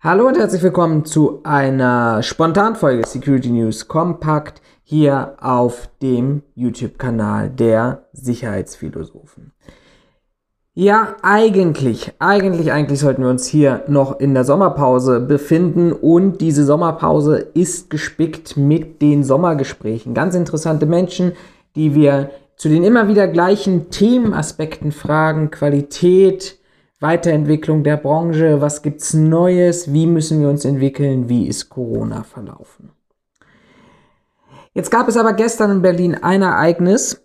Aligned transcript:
Hallo 0.00 0.28
und 0.28 0.38
herzlich 0.38 0.62
willkommen 0.62 1.04
zu 1.04 1.40
einer 1.42 2.22
Spontanfolge 2.22 3.04
Security 3.04 3.50
News 3.50 3.88
Kompakt 3.88 4.62
hier 4.84 5.34
auf 5.40 5.90
dem 6.00 6.42
YouTube-Kanal 6.54 7.50
der 7.50 8.04
Sicherheitsphilosophen. 8.12 9.50
Ja, 10.72 11.16
eigentlich, 11.22 12.12
eigentlich, 12.20 12.70
eigentlich 12.70 13.00
sollten 13.00 13.22
wir 13.22 13.28
uns 13.28 13.48
hier 13.48 13.82
noch 13.88 14.20
in 14.20 14.34
der 14.34 14.44
Sommerpause 14.44 15.18
befinden 15.18 15.90
und 15.90 16.40
diese 16.40 16.64
Sommerpause 16.64 17.38
ist 17.54 17.90
gespickt 17.90 18.56
mit 18.56 19.02
den 19.02 19.24
Sommergesprächen. 19.24 20.14
Ganz 20.14 20.36
interessante 20.36 20.86
Menschen, 20.86 21.32
die 21.74 21.96
wir 21.96 22.30
zu 22.54 22.68
den 22.68 22.84
immer 22.84 23.08
wieder 23.08 23.26
gleichen 23.26 23.90
Themenaspekten 23.90 24.92
fragen, 24.92 25.50
Qualität, 25.50 26.57
Weiterentwicklung 27.00 27.84
der 27.84 27.96
Branche, 27.96 28.60
was 28.60 28.82
gibt's 28.82 29.14
Neues, 29.14 29.92
wie 29.92 30.06
müssen 30.06 30.40
wir 30.40 30.48
uns 30.48 30.64
entwickeln, 30.64 31.28
wie 31.28 31.46
ist 31.46 31.68
Corona 31.68 32.24
verlaufen. 32.24 32.90
Jetzt 34.74 34.90
gab 34.90 35.08
es 35.08 35.16
aber 35.16 35.32
gestern 35.32 35.70
in 35.70 35.82
Berlin 35.82 36.14
ein 36.16 36.42
Ereignis, 36.42 37.22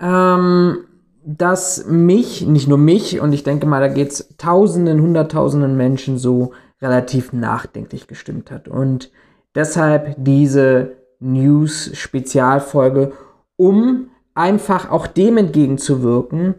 ähm, 0.00 0.78
das 1.24 1.86
mich, 1.86 2.46
nicht 2.46 2.68
nur 2.68 2.78
mich, 2.78 3.20
und 3.20 3.32
ich 3.32 3.42
denke 3.42 3.66
mal, 3.66 3.80
da 3.80 3.88
geht's 3.88 4.36
Tausenden, 4.36 5.00
Hunderttausenden 5.00 5.76
Menschen 5.76 6.18
so 6.18 6.52
relativ 6.82 7.32
nachdenklich 7.32 8.06
gestimmt 8.06 8.50
hat. 8.50 8.68
Und 8.68 9.10
deshalb 9.54 10.16
diese 10.18 10.96
News-Spezialfolge, 11.20 13.12
um 13.56 14.10
einfach 14.34 14.90
auch 14.90 15.06
dem 15.06 15.38
entgegenzuwirken, 15.38 16.56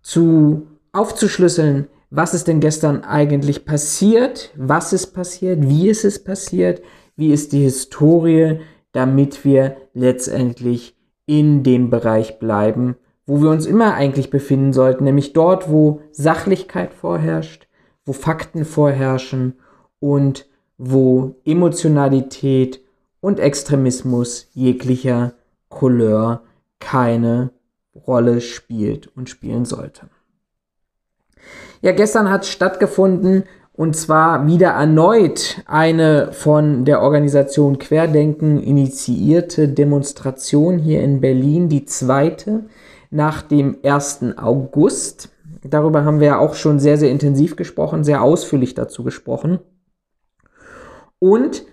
zu 0.00 0.66
aufzuschlüsseln, 0.92 1.88
was 2.10 2.34
ist 2.34 2.46
denn 2.46 2.60
gestern 2.60 3.04
eigentlich 3.04 3.64
passiert, 3.64 4.52
was 4.56 4.92
ist 4.92 5.08
passiert, 5.08 5.66
wie 5.66 5.88
ist 5.88 6.04
es 6.04 6.22
passiert, 6.22 6.82
wie 7.16 7.32
ist 7.32 7.52
die 7.52 7.62
Historie, 7.62 8.60
damit 8.92 9.44
wir 9.44 9.76
letztendlich 9.94 10.94
in 11.26 11.62
dem 11.62 11.88
Bereich 11.88 12.38
bleiben, 12.38 12.96
wo 13.26 13.40
wir 13.40 13.50
uns 13.50 13.64
immer 13.64 13.94
eigentlich 13.94 14.28
befinden 14.28 14.72
sollten, 14.72 15.04
nämlich 15.04 15.32
dort, 15.32 15.70
wo 15.70 16.02
Sachlichkeit 16.10 16.92
vorherrscht, 16.92 17.66
wo 18.04 18.12
Fakten 18.12 18.64
vorherrschen 18.64 19.54
und 20.00 20.46
wo 20.76 21.36
Emotionalität 21.44 22.80
und 23.20 23.40
Extremismus 23.40 24.48
jeglicher 24.52 25.34
Couleur 25.68 26.42
keine 26.80 27.52
Rolle 27.94 28.40
spielt 28.40 29.06
und 29.16 29.30
spielen 29.30 29.64
sollte. 29.64 30.08
Ja, 31.84 31.90
gestern 31.90 32.30
hat 32.30 32.46
stattgefunden 32.46 33.42
und 33.72 33.96
zwar 33.96 34.46
wieder 34.46 34.68
erneut 34.68 35.62
eine 35.66 36.32
von 36.32 36.84
der 36.84 37.02
Organisation 37.02 37.80
Querdenken 37.80 38.62
initiierte 38.62 39.66
Demonstration 39.66 40.78
hier 40.78 41.02
in 41.02 41.20
Berlin, 41.20 41.68
die 41.68 41.84
zweite 41.84 42.66
nach 43.10 43.42
dem 43.42 43.78
1. 43.82 44.36
August. 44.36 45.30
Darüber 45.64 46.04
haben 46.04 46.20
wir 46.20 46.28
ja 46.28 46.38
auch 46.38 46.54
schon 46.54 46.78
sehr, 46.78 46.98
sehr 46.98 47.10
intensiv 47.10 47.56
gesprochen, 47.56 48.04
sehr 48.04 48.22
ausführlich 48.22 48.74
dazu 48.74 49.02
gesprochen. 49.02 49.58
Und 51.18 51.64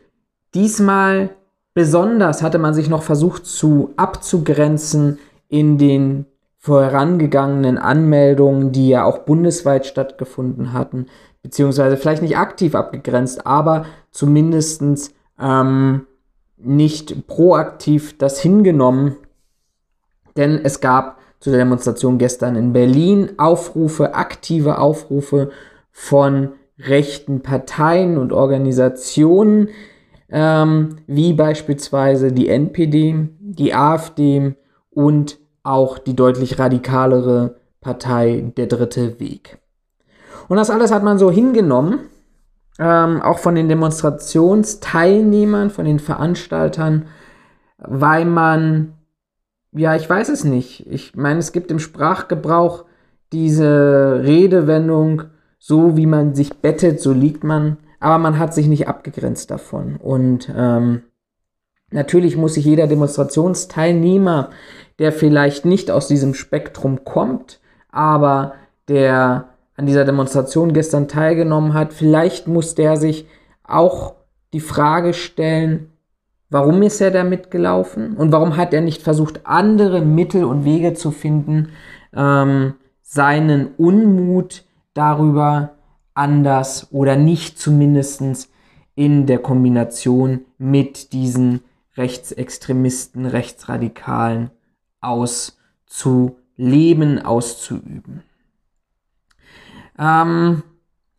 diesmal 0.56 1.30
besonders 1.76 2.42
hatte 2.42 2.58
man 2.58 2.74
sich 2.74 2.90
noch 2.90 3.04
versucht 3.04 3.46
zu 3.46 3.94
abzugrenzen 3.96 5.20
in 5.50 5.78
den 5.78 6.26
vorangegangenen 6.62 7.78
Anmeldungen, 7.78 8.74
die 8.74 8.90
ja 8.90 9.06
auch 9.06 9.20
bundesweit 9.20 9.86
stattgefunden 9.86 10.74
hatten, 10.74 11.06
beziehungsweise 11.42 11.96
vielleicht 11.96 12.22
nicht 12.22 12.38
aktiv 12.38 12.76
abgegrenzt, 12.76 13.48
aber 13.48 13.86
zumindest 14.12 14.84
ähm, 15.40 16.06
nicht 16.58 17.28
proaktiv 17.28 18.18
das 18.18 18.42
hingenommen, 18.42 19.16
denn 20.36 20.60
es 20.62 20.82
gab 20.82 21.20
zu 21.40 21.50
der 21.50 21.60
Demonstration 21.60 22.18
gestern 22.18 22.58
in 22.58 22.74
Berlin 22.74 23.32
Aufrufe, 23.38 24.14
aktive 24.14 24.80
Aufrufe 24.80 25.52
von 25.92 26.50
rechten 26.78 27.42
Parteien 27.42 28.18
und 28.18 28.34
Organisationen, 28.34 29.70
ähm, 30.30 30.98
wie 31.08 31.32
beispielsweise 31.32 32.34
die 32.34 32.50
NPD, 32.50 33.30
die 33.40 33.74
AfD 33.74 34.56
und 34.90 35.40
auch 35.70 36.00
die 36.00 36.16
deutlich 36.16 36.60
radikalere 36.60 37.56
Partei 37.80 38.52
Der 38.58 38.68
Dritte 38.68 39.20
Weg. 39.20 39.60
Und 40.48 40.58
das 40.58 40.70
alles 40.70 40.92
hat 40.92 41.04
man 41.04 41.18
so 41.20 41.32
hingenommen, 41.32 42.02
ähm, 42.80 43.22
auch 43.22 43.40
von 43.40 43.56
den 43.56 43.70
Demonstrationsteilnehmern, 43.70 45.70
von 45.70 45.86
den 45.86 46.00
Veranstaltern, 46.00 47.06
weil 47.78 48.26
man, 48.26 48.94
ja, 49.72 49.96
ich 49.96 50.10
weiß 50.10 50.28
es 50.30 50.44
nicht. 50.44 50.88
Ich 50.88 51.16
meine, 51.16 51.40
es 51.40 51.52
gibt 51.52 51.70
im 51.72 51.80
Sprachgebrauch 51.80 52.86
diese 53.32 54.22
Redewendung, 54.24 55.24
so 55.60 55.96
wie 55.96 56.08
man 56.08 56.34
sich 56.34 56.58
bettet, 56.58 57.00
so 57.00 57.14
liegt 57.14 57.44
man, 57.44 57.78
aber 58.00 58.18
man 58.18 58.40
hat 58.40 58.56
sich 58.56 58.68
nicht 58.68 58.88
abgegrenzt 58.88 59.52
davon. 59.52 59.98
Und 59.98 60.52
ähm, 60.56 61.04
natürlich 61.92 62.38
muss 62.38 62.56
sich 62.56 62.66
jeder 62.66 62.88
Demonstrationsteilnehmer 62.88 64.50
der 65.00 65.14
vielleicht 65.14 65.66
nicht 65.66 65.90
aus 65.90 66.08
diesem 66.08 66.34
Spektrum 66.34 67.06
kommt, 67.06 67.60
aber 67.90 68.54
der 68.88 69.46
an 69.76 69.86
dieser 69.86 70.04
Demonstration 70.04 70.74
gestern 70.74 71.08
teilgenommen 71.08 71.74
hat, 71.74 71.94
vielleicht 71.94 72.48
muss 72.48 72.76
der 72.76 72.98
sich 72.98 73.26
auch 73.64 74.16
die 74.52 74.60
Frage 74.60 75.14
stellen, 75.14 75.90
warum 76.50 76.82
ist 76.82 77.00
er 77.00 77.12
da 77.12 77.24
mitgelaufen 77.24 78.18
und 78.18 78.34
warum 78.34 78.58
hat 78.58 78.74
er 78.74 78.82
nicht 78.82 79.02
versucht, 79.02 79.46
andere 79.46 80.02
Mittel 80.02 80.44
und 80.44 80.66
Wege 80.66 80.96
zu 80.96 81.12
finden, 81.12 81.70
ähm, 82.14 82.74
seinen 83.02 83.68
Unmut 83.78 84.66
darüber 84.94 85.76
anders 86.14 86.88
oder 86.92 87.16
nicht 87.16 87.58
zumindest 87.58 88.50
in 88.96 89.28
der 89.28 89.40
Kombination 89.40 90.42
mit 90.58 91.14
diesen 91.14 91.62
Rechtsextremisten, 92.00 93.28
Rechtsradikalen 93.28 94.50
auszuleben, 95.02 97.24
auszuüben. 97.24 98.24
Ähm, 100.00 100.64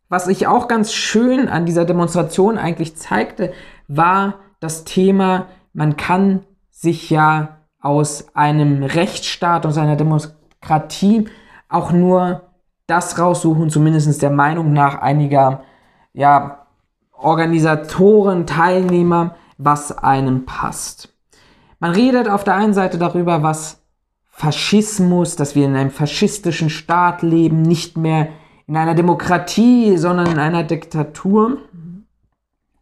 was 0.09 0.27
ich 0.27 0.47
auch 0.47 0.67
ganz 0.67 0.91
schön 0.91 1.47
an 1.47 1.65
dieser 1.65 1.85
Demonstration 1.85 2.57
eigentlich 2.57 2.97
zeigte, 2.97 3.53
war 3.87 4.39
das 4.59 4.83
Thema, 4.83 5.47
man 5.73 5.95
kann 5.95 6.43
sich 6.69 7.09
ja 7.09 7.59
aus 7.79 8.35
einem 8.35 8.83
Rechtsstaat, 8.83 9.65
aus 9.65 9.77
einer 9.77 9.95
Demokratie 9.95 11.29
auch 11.69 11.93
nur 11.93 12.41
das 12.87 13.17
raussuchen, 13.17 13.69
zumindest 13.69 14.21
der 14.21 14.31
Meinung 14.31 14.73
nach 14.73 15.01
einiger 15.01 15.63
ja, 16.13 16.67
Organisatoren, 17.13 18.45
Teilnehmer, 18.45 19.35
was 19.63 19.97
einem 19.97 20.45
passt. 20.45 21.13
Man 21.79 21.91
redet 21.91 22.29
auf 22.29 22.43
der 22.43 22.55
einen 22.55 22.73
Seite 22.73 22.97
darüber, 22.97 23.43
was 23.43 23.81
Faschismus, 24.29 25.35
dass 25.35 25.55
wir 25.55 25.65
in 25.65 25.75
einem 25.75 25.91
faschistischen 25.91 26.69
Staat 26.69 27.21
leben, 27.21 27.61
nicht 27.61 27.97
mehr 27.97 28.29
in 28.67 28.77
einer 28.77 28.95
Demokratie, 28.95 29.97
sondern 29.97 30.27
in 30.27 30.39
einer 30.39 30.63
Diktatur. 30.63 31.57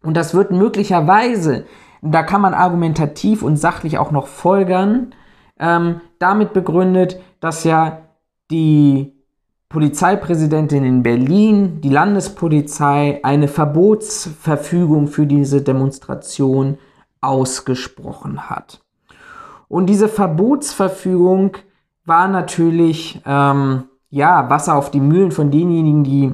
Und 0.02 0.16
das 0.16 0.34
wird 0.34 0.52
möglicherweise, 0.52 1.66
da 2.02 2.24
kann 2.24 2.42
man 2.42 2.54
argumentativ 2.54 3.44
und 3.44 3.58
sachlich 3.58 3.98
auch 3.98 4.12
noch 4.12 4.28
folgern, 4.28 5.14
ähm, 5.60 6.02
damit 6.20 6.54
begründet, 6.54 7.20
dass 7.42 7.64
ja 7.64 8.04
die 8.52 9.19
Polizeipräsidentin 9.70 10.84
in 10.84 11.04
Berlin, 11.04 11.80
die 11.82 11.90
Landespolizei, 11.90 13.20
eine 13.22 13.48
Verbotsverfügung 13.48 15.08
für 15.08 15.28
diese 15.28 15.62
Demonstration 15.62 16.80
ausgesprochen 17.22 18.50
hat. 18.50 18.82
Und 19.68 19.86
diese 19.86 20.08
Verbotsverfügung 20.08 21.56
war 22.04 22.28
natürlich 22.28 23.22
ähm, 23.28 23.84
ja 24.10 24.50
Wasser 24.50 24.76
auf 24.76 24.90
die 24.90 25.00
Mühlen 25.00 25.32
von 25.32 25.52
denjenigen, 25.52 26.04
die 26.04 26.34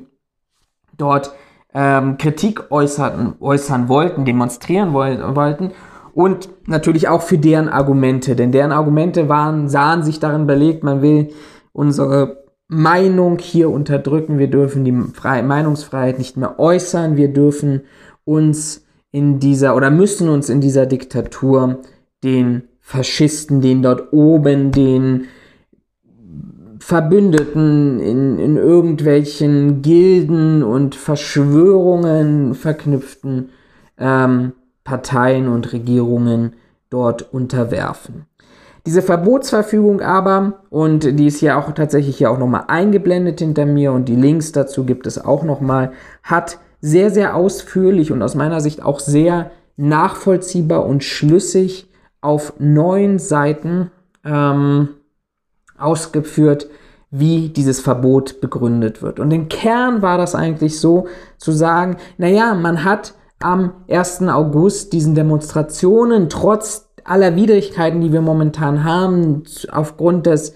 dort 0.98 1.34
ähm, 1.74 2.18
Kritik 2.18 2.72
äußerten, 2.72 3.34
äußern 3.42 3.90
wollten, 3.90 4.24
demonstrieren 4.24 4.94
wollten 4.94 5.72
und 6.14 6.48
natürlich 6.68 7.10
auch 7.10 7.22
für 7.22 7.38
deren 7.38 7.68
Argumente, 7.68 8.38
denn 8.38 8.54
deren 8.54 8.72
Argumente 8.72 9.28
waren, 9.28 9.68
sahen 9.68 10.04
sich 10.04 10.22
darin 10.22 10.48
belegt, 10.48 10.86
man 10.86 11.02
will 11.02 11.34
unsere 11.74 12.45
Meinung 12.68 13.38
hier 13.40 13.70
unterdrücken, 13.70 14.40
wir 14.40 14.50
dürfen 14.50 14.84
die 14.84 15.14
Fre 15.14 15.44
Meinungsfreiheit 15.44 16.18
nicht 16.18 16.36
mehr 16.38 16.60
äußern, 16.60 17.16
wir 17.16 17.32
dürfen 17.32 17.82
uns 18.24 18.86
in 19.12 19.40
dieser 19.40 19.76
oder 19.76 19.92
müssen 19.92 20.30
uns 20.30 20.50
in 20.50 20.62
dieser 20.62 20.86
Diktatur 20.86 21.80
den 22.24 22.64
Faschisten, 22.82 23.62
den 23.62 23.82
dort 23.82 24.12
oben, 24.14 24.72
den 24.72 25.26
Verbündeten, 26.80 28.00
in, 28.00 28.38
in 28.38 28.58
irgendwelchen 28.58 29.82
Gilden 29.82 30.62
und 30.62 30.96
Verschwörungen 30.96 32.54
verknüpften 32.54 33.50
ähm, 33.98 34.54
Parteien 34.84 35.48
und 35.48 35.74
Regierungen 35.74 36.54
dort 36.90 37.34
unterwerfen. 37.34 38.26
Diese 38.86 39.02
Verbotsverfügung 39.02 40.02
aber, 40.02 40.60
und 40.70 41.20
die 41.20 41.26
ist 41.26 41.42
ja 41.42 41.60
auch 41.60 41.72
tatsächlich 41.72 42.18
hier 42.18 42.30
auch 42.30 42.38
nochmal 42.38 42.66
eingeblendet 42.68 43.40
hinter 43.40 43.66
mir 43.66 43.92
und 43.92 44.06
die 44.06 44.16
Links 44.16 44.52
dazu 44.52 44.86
gibt 44.86 45.08
es 45.08 45.24
auch 45.24 45.44
nochmal, 45.44 45.92
hat 46.22 46.60
sehr, 46.82 47.10
sehr 47.10 47.36
ausführlich 47.36 48.12
und 48.12 48.22
aus 48.22 48.36
meiner 48.36 48.62
Sicht 48.62 48.84
auch 48.84 49.00
sehr 49.00 49.50
nachvollziehbar 49.76 50.86
und 50.86 51.04
schlüssig 51.04 51.90
auf 52.22 52.54
neun 52.60 53.18
Seiten 53.18 53.90
ähm, 54.24 54.90
ausgeführt, 55.78 56.68
wie 57.10 57.50
dieses 57.50 57.80
Verbot 57.80 58.40
begründet 58.40 59.02
wird. 59.02 59.20
Und 59.20 59.32
im 59.32 59.50
Kern 59.50 60.04
war 60.04 60.20
das 60.20 60.36
eigentlich 60.36 60.80
so 60.80 61.08
zu 61.38 61.52
sagen, 61.52 61.98
naja, 62.18 62.54
man 62.54 62.84
hat 62.84 63.16
am 63.40 63.74
1. 63.90 64.24
August 64.24 64.94
diesen 64.94 65.16
Demonstrationen 65.16 66.30
trotz 66.30 66.85
aller 67.06 67.36
Widrigkeiten, 67.36 68.02
die 68.02 68.12
wir 68.12 68.22
momentan 68.22 68.84
haben, 68.84 69.44
aufgrund 69.72 70.26
des, 70.26 70.54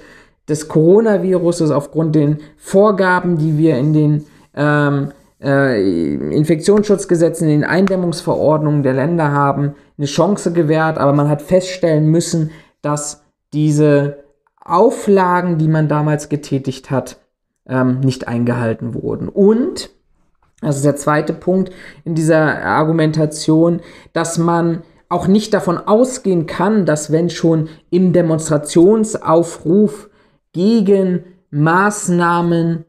des 0.49 0.67
Coronaviruses, 0.67 1.71
aufgrund 1.71 2.15
den 2.15 2.39
Vorgaben, 2.57 3.37
die 3.37 3.57
wir 3.57 3.77
in 3.77 3.93
den 3.93 4.25
ähm, 4.55 5.11
äh, 5.41 6.15
Infektionsschutzgesetzen, 6.35 7.47
in 7.47 7.61
den 7.61 7.69
Eindämmungsverordnungen 7.69 8.83
der 8.83 8.93
Länder 8.93 9.31
haben, 9.31 9.75
eine 9.97 10.07
Chance 10.07 10.51
gewährt, 10.51 10.97
aber 10.97 11.13
man 11.13 11.29
hat 11.29 11.41
feststellen 11.41 12.07
müssen, 12.07 12.51
dass 12.81 13.23
diese 13.53 14.23
Auflagen, 14.63 15.57
die 15.57 15.67
man 15.67 15.87
damals 15.87 16.29
getätigt 16.29 16.91
hat, 16.91 17.19
ähm, 17.67 17.99
nicht 18.01 18.27
eingehalten 18.27 18.95
wurden. 18.95 19.29
Und, 19.29 19.91
das 20.61 20.77
ist 20.77 20.85
der 20.85 20.95
zweite 20.95 21.33
Punkt 21.33 21.71
in 22.03 22.15
dieser 22.15 22.63
Argumentation, 22.65 23.81
dass 24.13 24.37
man 24.37 24.81
auch 25.09 25.27
nicht 25.27 25.53
davon 25.53 25.77
ausgehen 25.77 26.45
kann, 26.45 26.85
dass 26.85 27.11
wenn 27.11 27.29
schon 27.29 27.67
im 27.89 28.13
Demonstrationsaufruf 28.13 30.09
gegen 30.53 31.23
Maßnahmen 31.49 32.85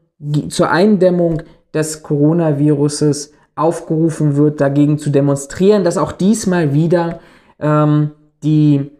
zur 0.49 0.69
Eindämmung 0.69 1.41
des 1.73 2.03
Coronaviruses 2.03 3.33
aufgerufen 3.55 4.35
wird, 4.35 4.61
dagegen 4.61 4.99
zu 4.99 5.09
demonstrieren, 5.09 5.83
dass 5.83 5.97
auch 5.97 6.11
diesmal 6.11 6.73
wieder 6.73 7.19
ähm, 7.59 8.11
die, 8.43 8.91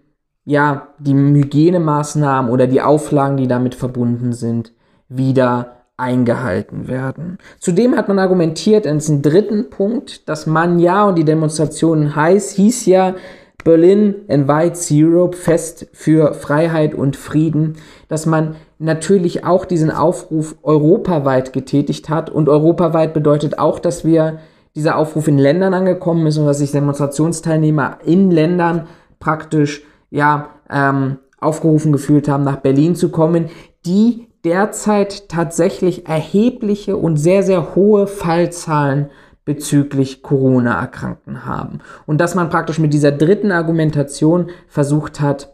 ja, 0.46 0.88
die 1.00 1.14
Hygienemaßnahmen 1.14 2.52
oder 2.52 2.68
die 2.68 2.82
Auflagen, 2.82 3.38
die 3.38 3.48
damit 3.48 3.76
verbunden 3.76 4.34
sind, 4.34 4.74
wieder 5.10 5.81
eingehalten 6.02 6.88
werden. 6.88 7.38
Zudem 7.60 7.96
hat 7.96 8.08
man 8.08 8.18
argumentiert, 8.18 8.86
in 8.88 8.98
diesem 8.98 9.22
dritten 9.22 9.70
Punkt, 9.70 10.28
dass 10.28 10.48
man 10.48 10.80
ja 10.80 11.08
und 11.08 11.16
die 11.16 11.24
Demonstrationen 11.24 12.16
heiß, 12.16 12.52
hieß 12.52 12.88
ja 12.88 13.16
Berlin 13.64 14.16
invites 14.28 14.90
Europe 14.92 15.38
fest 15.38 15.88
für 15.94 16.34
Freiheit 16.34 16.96
und 16.96 17.16
Frieden, 17.16 17.76
dass 18.08 18.26
man 18.26 18.56
natürlich 18.80 19.46
auch 19.46 19.66
diesen 19.66 19.92
Aufruf 19.92 20.56
europaweit 20.64 21.54
getätigt 21.54 22.10
hat 22.10 22.32
und 22.32 22.50
europaweit 22.50 23.14
bedeutet 23.14 23.60
auch, 23.60 23.78
dass 23.78 24.04
wir 24.04 24.40
dieser 24.74 24.98
Aufruf 24.98 25.28
in 25.28 25.38
Ländern 25.38 25.76
angekommen 25.76 26.26
ist 26.26 26.40
und 26.40 26.48
dass 26.48 26.58
sich 26.58 26.72
Demonstrationsteilnehmer 26.72 28.00
in 28.04 28.32
Ländern 28.32 28.88
praktisch 29.20 29.84
ja 30.10 30.50
ähm, 30.68 31.20
aufgerufen 31.40 31.92
gefühlt 31.92 32.28
haben, 32.28 32.44
nach 32.44 32.58
Berlin 32.58 32.96
zu 32.96 33.10
kommen, 33.10 33.50
die 33.86 34.31
derzeit 34.44 35.30
tatsächlich 35.30 36.08
erhebliche 36.08 36.98
und 36.98 37.18
sehr, 37.18 37.44
sehr 37.44 37.76
hohe 37.76 38.08
Fallzahlen 38.08 39.10
bezüglich 39.46 40.22
Corona-Erkrankten 40.22 41.46
haben. 41.46 41.80
Und 42.06 42.20
dass 42.20 42.36
man 42.36 42.50
praktisch 42.50 42.80
mit 42.80 42.94
dieser 42.94 43.12
dritten 43.12 43.52
Argumentation 43.52 44.50
versucht 44.68 45.20
hat, 45.20 45.54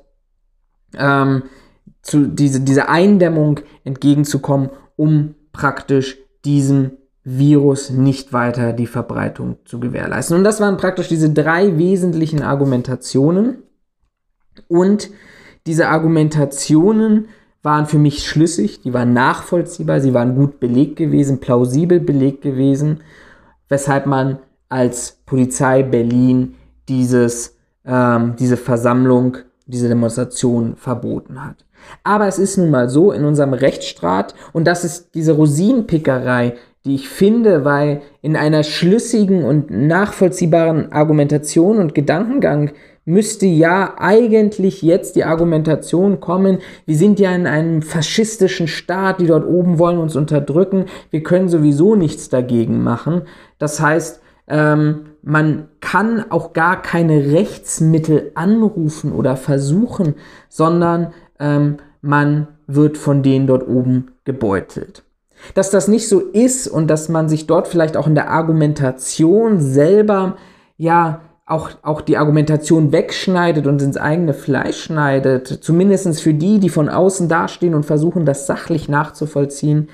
ähm, 0.97 1.43
zu 2.01 2.27
diese, 2.27 2.61
dieser 2.61 2.89
Eindämmung 2.89 3.59
entgegenzukommen, 3.83 4.69
um 4.95 5.35
praktisch 5.51 6.17
diesem 6.45 6.91
Virus 7.23 7.89
nicht 7.89 8.31
weiter 8.31 8.71
die 8.71 8.87
Verbreitung 8.87 9.57
zu 9.65 9.79
gewährleisten. 9.79 10.37
Und 10.37 10.45
das 10.45 10.61
waren 10.61 10.77
praktisch 10.77 11.09
diese 11.09 11.29
drei 11.29 11.77
wesentlichen 11.77 12.41
Argumentationen. 12.41 13.63
Und 14.69 15.09
diese 15.65 15.89
Argumentationen 15.89 17.27
waren 17.63 17.85
für 17.85 17.97
mich 17.97 18.25
schlüssig, 18.25 18.81
die 18.81 18.93
waren 18.93 19.13
nachvollziehbar, 19.13 19.99
sie 19.99 20.13
waren 20.13 20.35
gut 20.35 20.59
belegt 20.59 20.95
gewesen, 20.95 21.39
plausibel 21.39 21.99
belegt 21.99 22.41
gewesen, 22.41 23.01
weshalb 23.69 24.05
man 24.05 24.39
als 24.69 25.19
Polizei 25.25 25.83
Berlin 25.83 26.55
dieses, 26.87 27.57
ähm, 27.85 28.35
diese 28.39 28.57
Versammlung, 28.57 29.37
diese 29.65 29.87
Demonstration 29.87 30.75
verboten 30.75 31.43
hat. 31.43 31.65
Aber 32.03 32.27
es 32.27 32.39
ist 32.39 32.57
nun 32.57 32.69
mal 32.69 32.89
so 32.89 33.11
in 33.11 33.25
unserem 33.25 33.53
Rechtsstaat, 33.53 34.33
und 34.53 34.65
das 34.65 34.83
ist 34.83 35.13
diese 35.13 35.33
Rosinenpickerei, 35.33 36.55
die 36.85 36.95
ich 36.95 37.09
finde, 37.09 37.65
weil 37.65 38.01
in 38.21 38.35
einer 38.35 38.63
schlüssigen 38.63 39.43
und 39.43 39.69
nachvollziehbaren 39.69 40.91
Argumentation 40.91 41.79
und 41.79 41.93
Gedankengang 41.93 42.71
müsste 43.07 43.45
ja 43.45 43.95
eigentlich 43.97 44.81
jetzt 44.81 45.15
die 45.15 45.23
Argumentation 45.23 46.19
kommen, 46.19 46.59
wir 46.85 46.97
sind 46.97 47.21
ja 47.21 47.33
in 47.33 47.47
einem 47.47 47.81
faschistischen 47.81 48.67
Staat, 48.67 49.21
die 49.21 49.27
dort 49.27 49.47
oben 49.47 49.79
wollen 49.79 49.97
uns 49.97 50.17
unterdrücken, 50.17 50.85
wir 51.09 51.23
können 51.23 51.47
sowieso 51.47 51.95
nichts 51.95 52.27
dagegen 52.27 52.83
machen. 52.83 53.21
Das 53.59 53.79
heißt, 53.79 54.21
ähm, 54.49 55.05
man 55.23 55.69
kann 55.79 56.25
auch 56.29 56.51
gar 56.51 56.81
keine 56.81 57.31
Rechtsmittel 57.31 58.31
anrufen 58.35 59.13
oder 59.13 59.37
versuchen, 59.37 60.15
sondern 60.49 61.13
ähm, 61.39 61.77
man 62.01 62.49
wird 62.67 62.97
von 62.97 63.23
denen 63.23 63.47
dort 63.47 63.65
oben 63.69 64.11
gebeutelt. 64.25 65.03
Dass 65.53 65.71
das 65.71 65.87
nicht 65.87 66.09
so 66.09 66.19
ist 66.19 66.67
und 66.67 66.87
dass 66.87 67.07
man 67.07 67.29
sich 67.29 67.47
dort 67.47 67.69
vielleicht 67.69 67.95
auch 67.95 68.07
in 68.07 68.15
der 68.15 68.31
Argumentation 68.31 69.61
selber 69.61 70.35
ja 70.75 71.21
auch, 71.47 71.69
auch 71.81 72.01
die 72.01 72.17
Argumentation 72.17 72.91
wegschneidet 72.91 73.67
und 73.67 73.81
ins 73.81 73.95
eigene 73.95 74.33
Fleisch 74.33 74.83
schneidet, 74.83 75.47
zumindest 75.47 76.21
für 76.21 76.33
die, 76.33 76.59
die 76.59 76.69
von 76.69 76.89
außen 76.89 77.29
dastehen 77.29 77.73
und 77.73 77.85
versuchen, 77.85 78.25
das 78.25 78.45
sachlich 78.45 78.89
nachzuvollziehen, 78.89 79.89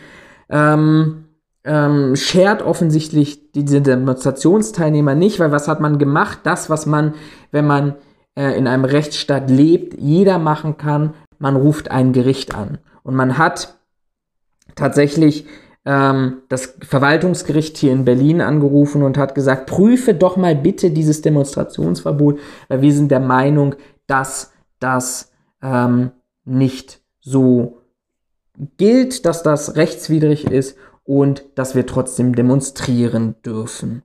ähm, 0.50 1.26
ähm, 1.64 2.16
schert 2.16 2.64
offensichtlich 2.64 3.52
diese 3.52 3.82
Demonstrationsteilnehmer 3.82 5.14
nicht, 5.14 5.40
weil 5.40 5.52
was 5.52 5.68
hat 5.68 5.80
man 5.80 6.00
gemacht? 6.00 6.40
Das, 6.44 6.72
was 6.72 6.88
man, 6.88 7.14
wenn 7.52 7.68
man 7.68 7.96
äh, 8.36 8.58
in 8.58 8.68
einem 8.68 8.84
Rechtsstaat 8.84 9.50
lebt, 9.50 9.94
jeder 10.00 10.40
machen 10.40 10.78
kann, 10.78 11.14
man 11.38 11.56
ruft 11.56 11.92
ein 11.92 12.14
Gericht 12.14 12.56
an. 12.56 12.80
Und 13.04 13.16
man 13.16 13.38
hat 13.38 13.76
tatsächlich 14.76 15.46
das 15.86 16.76
Verwaltungsgericht 16.80 17.76
hier 17.78 17.92
in 17.92 18.06
Berlin 18.06 18.40
angerufen 18.40 19.04
und 19.04 19.18
hat 19.18 19.36
gesagt, 19.36 19.66
prüfe 19.66 20.14
doch 20.14 20.38
mal 20.38 20.56
bitte 20.56 20.92
dieses 20.92 21.22
Demonstrationsverbot, 21.22 22.40
weil 22.70 22.82
wir 22.82 22.94
sind 22.94 23.12
der 23.12 23.20
Meinung, 23.20 23.76
dass 24.08 24.54
das 24.80 25.32
ähm, 25.62 26.12
nicht 26.46 27.02
so 27.20 27.82
gilt, 28.78 29.26
dass 29.26 29.44
das 29.44 29.76
rechtswidrig 29.76 30.50
ist 30.50 30.78
und 31.04 31.44
dass 31.56 31.76
wir 31.76 31.86
trotzdem 31.86 32.34
demonstrieren 32.34 33.36
dürfen. 33.46 34.04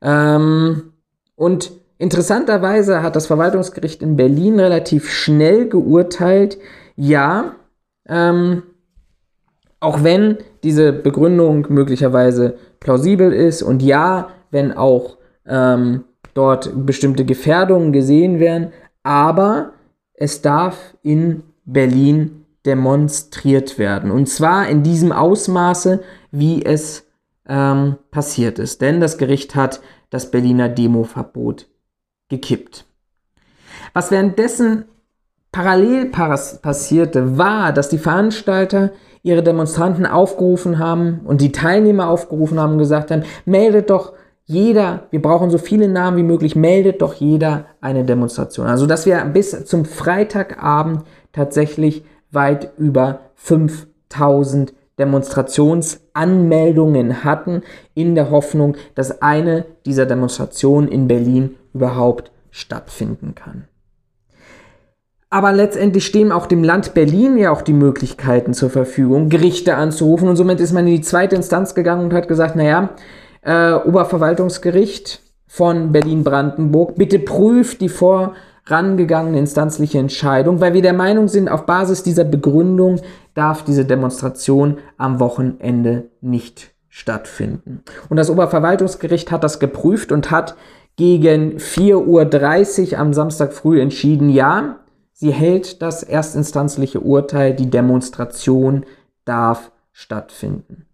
Ähm, 0.00 0.92
und 1.36 1.72
interessanterweise 1.98 3.02
hat 3.02 3.16
das 3.16 3.26
Verwaltungsgericht 3.26 4.02
in 4.02 4.16
Berlin 4.16 4.58
relativ 4.58 5.10
schnell 5.10 5.68
geurteilt, 5.68 6.58
ja, 6.96 7.56
ähm, 8.06 8.62
auch 9.82 10.04
wenn 10.04 10.38
diese 10.62 10.92
Begründung 10.92 11.66
möglicherweise 11.68 12.56
plausibel 12.78 13.32
ist 13.32 13.62
und 13.62 13.82
ja, 13.82 14.28
wenn 14.52 14.72
auch 14.72 15.16
ähm, 15.44 16.04
dort 16.34 16.86
bestimmte 16.86 17.24
Gefährdungen 17.24 17.92
gesehen 17.92 18.38
werden, 18.38 18.72
aber 19.02 19.72
es 20.14 20.40
darf 20.40 20.94
in 21.02 21.42
Berlin 21.64 22.44
demonstriert 22.64 23.76
werden. 23.76 24.12
Und 24.12 24.28
zwar 24.28 24.68
in 24.68 24.84
diesem 24.84 25.10
Ausmaße, 25.10 26.04
wie 26.30 26.64
es 26.64 27.04
ähm, 27.48 27.96
passiert 28.12 28.60
ist. 28.60 28.82
Denn 28.82 29.00
das 29.00 29.18
Gericht 29.18 29.56
hat 29.56 29.80
das 30.10 30.30
Berliner 30.30 30.68
Demoverbot 30.68 31.66
gekippt. 32.28 32.84
Was 33.94 34.12
währenddessen 34.12 34.84
parallel 35.50 36.06
passierte, 36.06 37.36
war, 37.36 37.72
dass 37.72 37.88
die 37.88 37.98
Veranstalter 37.98 38.92
ihre 39.22 39.42
Demonstranten 39.42 40.06
aufgerufen 40.06 40.78
haben 40.78 41.20
und 41.24 41.40
die 41.40 41.52
Teilnehmer 41.52 42.08
aufgerufen 42.08 42.58
haben 42.58 42.72
und 42.72 42.78
gesagt 42.78 43.10
haben, 43.10 43.24
meldet 43.44 43.90
doch 43.90 44.12
jeder, 44.44 45.04
wir 45.10 45.22
brauchen 45.22 45.50
so 45.50 45.58
viele 45.58 45.88
Namen 45.88 46.16
wie 46.16 46.24
möglich, 46.24 46.56
meldet 46.56 47.00
doch 47.00 47.14
jeder 47.14 47.66
eine 47.80 48.04
Demonstration. 48.04 48.66
Also 48.66 48.86
dass 48.86 49.06
wir 49.06 49.24
bis 49.26 49.64
zum 49.64 49.84
Freitagabend 49.84 51.04
tatsächlich 51.32 52.04
weit 52.30 52.72
über 52.76 53.20
5000 53.36 53.92
1000 54.12 54.74
Demonstrationsanmeldungen 54.98 57.24
hatten, 57.24 57.62
in 57.94 58.14
der 58.14 58.30
Hoffnung, 58.30 58.76
dass 58.94 59.22
eine 59.22 59.64
dieser 59.86 60.04
Demonstrationen 60.06 60.88
in 60.88 61.08
Berlin 61.08 61.56
überhaupt 61.72 62.30
stattfinden 62.50 63.34
kann. 63.34 63.66
Aber 65.32 65.50
letztendlich 65.50 66.04
stehen 66.04 66.30
auch 66.30 66.44
dem 66.44 66.62
Land 66.62 66.92
Berlin 66.92 67.38
ja 67.38 67.52
auch 67.52 67.62
die 67.62 67.72
Möglichkeiten 67.72 68.52
zur 68.52 68.68
Verfügung, 68.68 69.30
Gerichte 69.30 69.76
anzurufen. 69.76 70.28
Und 70.28 70.36
somit 70.36 70.60
ist 70.60 70.74
man 70.74 70.86
in 70.86 70.96
die 70.96 71.00
zweite 71.00 71.34
Instanz 71.36 71.74
gegangen 71.74 72.04
und 72.04 72.12
hat 72.12 72.28
gesagt, 72.28 72.54
naja, 72.54 72.90
äh, 73.40 73.72
Oberverwaltungsgericht 73.72 75.22
von 75.46 75.90
Berlin-Brandenburg, 75.90 76.96
bitte 76.96 77.18
prüft 77.18 77.80
die 77.80 77.88
vorangegangene 77.88 79.38
instanzliche 79.38 79.98
Entscheidung, 79.98 80.60
weil 80.60 80.74
wir 80.74 80.82
der 80.82 80.92
Meinung 80.92 81.28
sind, 81.28 81.48
auf 81.48 81.64
Basis 81.64 82.02
dieser 82.02 82.24
Begründung 82.24 83.00
darf 83.32 83.64
diese 83.64 83.86
Demonstration 83.86 84.80
am 84.98 85.18
Wochenende 85.18 86.10
nicht 86.20 86.74
stattfinden. 86.90 87.82
Und 88.10 88.18
das 88.18 88.28
Oberverwaltungsgericht 88.28 89.32
hat 89.32 89.44
das 89.44 89.60
geprüft 89.60 90.12
und 90.12 90.30
hat 90.30 90.56
gegen 90.96 91.56
4.30 91.56 92.92
Uhr 92.92 92.98
am 92.98 93.14
Samstag 93.14 93.54
früh 93.54 93.80
entschieden, 93.80 94.28
ja, 94.28 94.76
Sie 95.22 95.30
hält 95.30 95.82
das 95.82 96.02
erstinstanzliche 96.02 96.98
Urteil, 96.98 97.54
die 97.54 97.70
Demonstration 97.70 98.84
darf 99.24 99.70
stattfinden. 99.92 100.86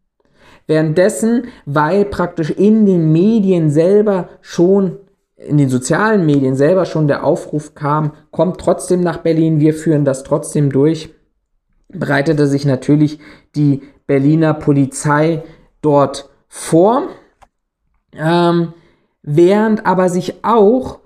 Währenddessen, 0.67 1.45
weil 1.65 2.05
praktisch 2.05 2.51
in 2.51 2.85
den 2.85 3.11
Medien 3.11 3.71
selber 3.71 4.29
schon, 4.43 4.99
in 5.37 5.57
den 5.57 5.71
sozialen 5.71 6.27
Medien 6.27 6.57
selber 6.57 6.85
schon 6.85 7.09
der 7.09 7.25
Aufruf 7.25 7.75
kam, 7.75 8.13
kommt 8.31 8.61
trotzdem 8.61 9.01
nach 9.01 9.17
Berlin, 9.17 9.61
wir 9.61 9.73
führen 9.73 10.05
das 10.05 10.25
trotzdem 10.25 10.71
durch, 10.71 11.09
bereitete 11.89 12.47
sich 12.47 12.67
natürlich 12.67 13.21
die 13.57 13.81
Berliner 14.07 14.53
Polizei 14.53 15.43
dort 15.81 16.29
vor, 16.49 17.05
ähm, 18.13 18.75
während 19.23 19.87
aber 19.87 20.11
sich 20.11 20.45
auch 20.45 20.99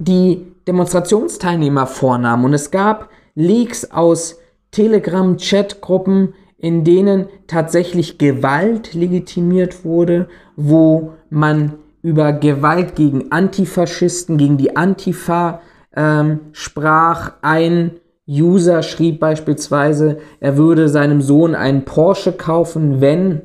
die 0.00 0.56
Demonstrationsteilnehmer 0.68 1.86
vornahmen. 1.86 2.44
Und 2.44 2.54
es 2.54 2.70
gab 2.70 3.08
Leaks 3.34 3.90
aus 3.90 4.38
Telegram-Chatgruppen, 4.70 6.34
in 6.58 6.84
denen 6.84 7.26
tatsächlich 7.46 8.18
Gewalt 8.18 8.94
legitimiert 8.94 9.84
wurde, 9.84 10.28
wo 10.56 11.12
man 11.30 11.74
über 12.02 12.32
Gewalt 12.32 12.94
gegen 12.94 13.32
Antifaschisten, 13.32 14.38
gegen 14.38 14.56
die 14.56 14.76
Antifa 14.76 15.60
ähm, 15.96 16.40
sprach. 16.52 17.32
Ein 17.42 17.92
User 18.28 18.82
schrieb 18.82 19.20
beispielsweise, 19.20 20.18
er 20.40 20.56
würde 20.56 20.88
seinem 20.88 21.22
Sohn 21.22 21.54
einen 21.54 21.84
Porsche 21.84 22.32
kaufen, 22.32 23.00
wenn 23.00 23.42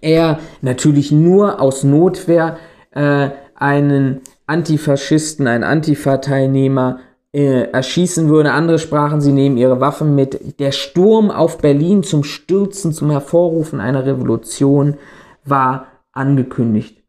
er 0.00 0.38
natürlich 0.60 1.12
nur 1.12 1.60
aus 1.60 1.82
Notwehr 1.84 2.58
äh, 2.92 3.30
einen 3.54 4.20
Antifaschisten, 4.52 5.46
einen 5.46 5.64
Antifa-Teilnehmer 5.64 7.00
äh, 7.32 7.70
erschießen 7.70 8.28
würde. 8.28 8.52
Andere 8.52 8.78
sprachen, 8.78 9.22
sie 9.22 9.32
nehmen 9.32 9.56
ihre 9.56 9.80
Waffen 9.80 10.14
mit. 10.14 10.60
Der 10.60 10.72
Sturm 10.72 11.30
auf 11.30 11.56
Berlin 11.56 12.02
zum 12.02 12.22
Stürzen, 12.22 12.92
zum 12.92 13.10
Hervorrufen 13.10 13.80
einer 13.80 14.04
Revolution 14.04 14.98
war 15.42 15.86
angekündigt. 16.12 17.02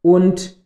Und 0.00 0.56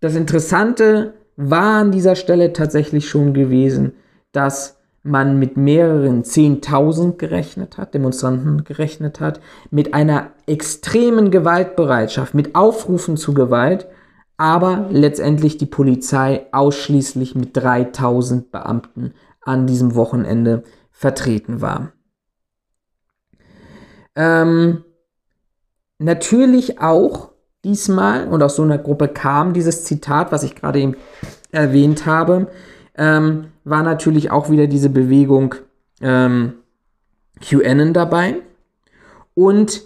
das 0.00 0.14
Interessante 0.14 1.12
war 1.36 1.80
an 1.80 1.92
dieser 1.92 2.16
Stelle 2.16 2.54
tatsächlich 2.54 3.06
schon 3.06 3.34
gewesen, 3.34 3.92
dass 4.32 4.78
man 5.02 5.38
mit 5.38 5.58
mehreren 5.58 6.22
10.000 6.22 7.18
gerechnet 7.18 7.76
hat, 7.76 7.92
Demonstranten 7.92 8.64
gerechnet 8.64 9.20
hat, 9.20 9.40
mit 9.70 9.92
einer 9.92 10.30
extremen 10.46 11.30
Gewaltbereitschaft, 11.30 12.32
mit 12.32 12.54
Aufrufen 12.54 13.18
zu 13.18 13.34
Gewalt 13.34 13.86
aber 14.38 14.86
letztendlich 14.90 15.58
die 15.58 15.66
Polizei 15.66 16.46
ausschließlich 16.52 17.34
mit 17.34 17.56
3000 17.56 18.50
Beamten 18.50 19.12
an 19.42 19.66
diesem 19.66 19.94
Wochenende 19.94 20.62
vertreten 20.92 21.60
war. 21.60 21.92
Ähm, 24.14 24.84
natürlich 25.98 26.80
auch 26.80 27.32
diesmal, 27.64 28.28
und 28.28 28.42
aus 28.42 28.56
so 28.56 28.62
einer 28.62 28.78
Gruppe 28.78 29.08
kam 29.08 29.52
dieses 29.52 29.84
Zitat, 29.84 30.30
was 30.30 30.44
ich 30.44 30.54
gerade 30.54 30.80
eben 30.80 30.96
erwähnt 31.50 32.06
habe, 32.06 32.46
ähm, 32.96 33.48
war 33.64 33.82
natürlich 33.82 34.30
auch 34.30 34.50
wieder 34.50 34.68
diese 34.68 34.88
Bewegung 34.88 35.56
ähm, 36.00 36.54
QAnon 37.40 37.92
dabei. 37.92 38.36
Und 39.34 39.82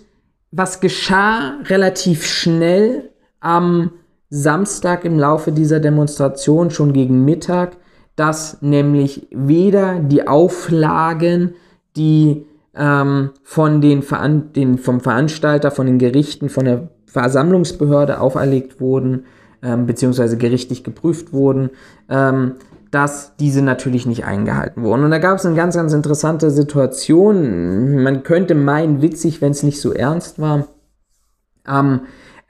was 0.50 0.80
geschah 0.80 1.58
relativ 1.64 2.26
schnell 2.26 3.10
am 3.40 3.92
Samstag 4.34 5.04
im 5.04 5.18
Laufe 5.18 5.52
dieser 5.52 5.78
Demonstration 5.78 6.70
schon 6.70 6.94
gegen 6.94 7.22
Mittag, 7.26 7.76
dass 8.16 8.62
nämlich 8.62 9.28
weder 9.30 9.98
die 9.98 10.26
Auflagen, 10.26 11.52
die 11.96 12.46
ähm, 12.74 13.32
von 13.42 13.82
den, 13.82 14.00
Veran 14.00 14.54
den, 14.54 14.78
vom 14.78 15.00
Veranstalter, 15.00 15.70
von 15.70 15.86
den 15.86 15.98
Gerichten, 15.98 16.48
von 16.48 16.64
der 16.64 16.88
Versammlungsbehörde 17.04 18.22
auferlegt 18.22 18.80
wurden, 18.80 19.26
ähm, 19.62 19.84
beziehungsweise 19.84 20.38
gerichtlich 20.38 20.82
geprüft 20.82 21.34
wurden, 21.34 21.68
ähm, 22.08 22.52
dass 22.90 23.36
diese 23.36 23.60
natürlich 23.60 24.06
nicht 24.06 24.24
eingehalten 24.24 24.82
wurden. 24.82 25.04
Und 25.04 25.10
da 25.10 25.18
gab 25.18 25.36
es 25.36 25.44
eine 25.44 25.56
ganz, 25.56 25.76
ganz 25.76 25.92
interessante 25.92 26.50
Situation. 26.50 28.02
Man 28.02 28.22
könnte 28.22 28.54
meinen, 28.54 29.02
witzig, 29.02 29.42
wenn 29.42 29.50
es 29.50 29.62
nicht 29.62 29.78
so 29.78 29.92
ernst 29.92 30.40
war. 30.40 30.68
Am 31.64 32.00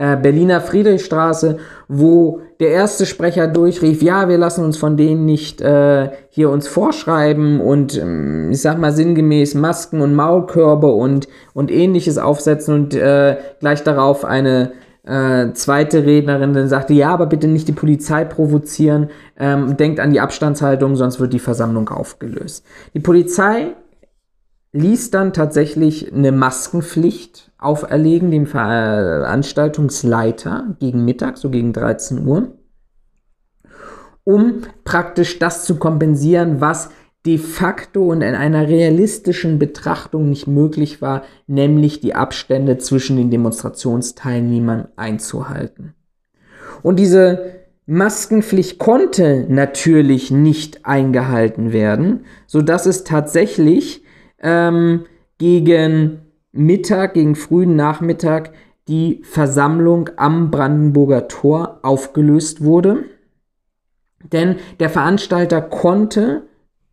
äh, 0.02 0.16
Berliner 0.16 0.60
Friedrichstraße, 0.60 1.58
wo 1.86 2.40
der 2.58 2.70
erste 2.70 3.06
Sprecher 3.06 3.46
durchrief, 3.46 4.02
ja, 4.02 4.28
wir 4.28 4.36
lassen 4.36 4.64
uns 4.64 4.76
von 4.76 4.96
denen 4.96 5.24
nicht 5.26 5.60
äh, 5.60 6.10
hier 6.28 6.50
uns 6.50 6.66
vorschreiben 6.66 7.60
und 7.60 7.96
ähm, 7.98 8.50
ich 8.50 8.60
sag 8.60 8.78
mal 8.78 8.90
sinngemäß 8.90 9.54
Masken 9.54 10.00
und 10.00 10.16
Maulkörbe 10.16 10.88
und, 10.88 11.28
und 11.54 11.70
ähnliches 11.70 12.18
aufsetzen 12.18 12.74
und 12.74 12.94
äh, 12.94 13.36
gleich 13.60 13.84
darauf 13.84 14.24
eine 14.24 14.72
äh, 15.06 15.52
zweite 15.52 16.04
Rednerin 16.04 16.52
dann 16.52 16.68
sagte, 16.68 16.94
ja, 16.94 17.10
aber 17.10 17.26
bitte 17.26 17.46
nicht 17.46 17.68
die 17.68 17.72
Polizei 17.72 18.24
provozieren, 18.24 19.08
ähm, 19.38 19.76
denkt 19.76 20.00
an 20.00 20.12
die 20.12 20.20
Abstandshaltung, 20.20 20.96
sonst 20.96 21.20
wird 21.20 21.32
die 21.32 21.38
Versammlung 21.38 21.88
aufgelöst. 21.90 22.64
Die 22.92 23.00
Polizei 23.00 23.74
ließ 24.72 25.10
dann 25.10 25.32
tatsächlich 25.32 26.12
eine 26.12 26.32
Maskenpflicht 26.32 27.50
auferlegen, 27.58 28.30
dem 28.30 28.46
Veranstaltungsleiter 28.46 30.76
gegen 30.80 31.04
Mittag, 31.04 31.38
so 31.38 31.48
gegen 31.50 31.72
13 31.72 32.26
Uhr, 32.26 32.58
um 34.24 34.62
praktisch 34.84 35.38
das 35.38 35.64
zu 35.64 35.76
kompensieren, 35.76 36.60
was 36.60 36.90
de 37.24 37.38
facto 37.38 38.10
und 38.10 38.22
in 38.22 38.34
einer 38.34 38.66
realistischen 38.66 39.60
Betrachtung 39.60 40.28
nicht 40.28 40.48
möglich 40.48 41.00
war, 41.00 41.22
nämlich 41.46 42.00
die 42.00 42.16
Abstände 42.16 42.78
zwischen 42.78 43.16
den 43.16 43.30
Demonstrationsteilnehmern 43.30 44.88
einzuhalten. 44.96 45.94
Und 46.82 46.98
diese 46.98 47.62
Maskenpflicht 47.86 48.78
konnte 48.78 49.46
natürlich 49.48 50.32
nicht 50.32 50.84
eingehalten 50.84 51.72
werden, 51.72 52.24
so 52.46 52.62
dass 52.62 52.86
es 52.86 53.04
tatsächlich 53.04 54.01
ähm, 54.42 55.06
gegen 55.38 56.22
Mittag, 56.52 57.14
gegen 57.14 57.34
frühen 57.34 57.76
Nachmittag 57.76 58.52
die 58.88 59.22
Versammlung 59.24 60.10
am 60.16 60.50
Brandenburger 60.50 61.28
Tor 61.28 61.80
aufgelöst 61.82 62.62
wurde. 62.62 63.04
Denn 64.32 64.56
der 64.80 64.90
Veranstalter 64.90 65.60
konnte, 65.60 66.42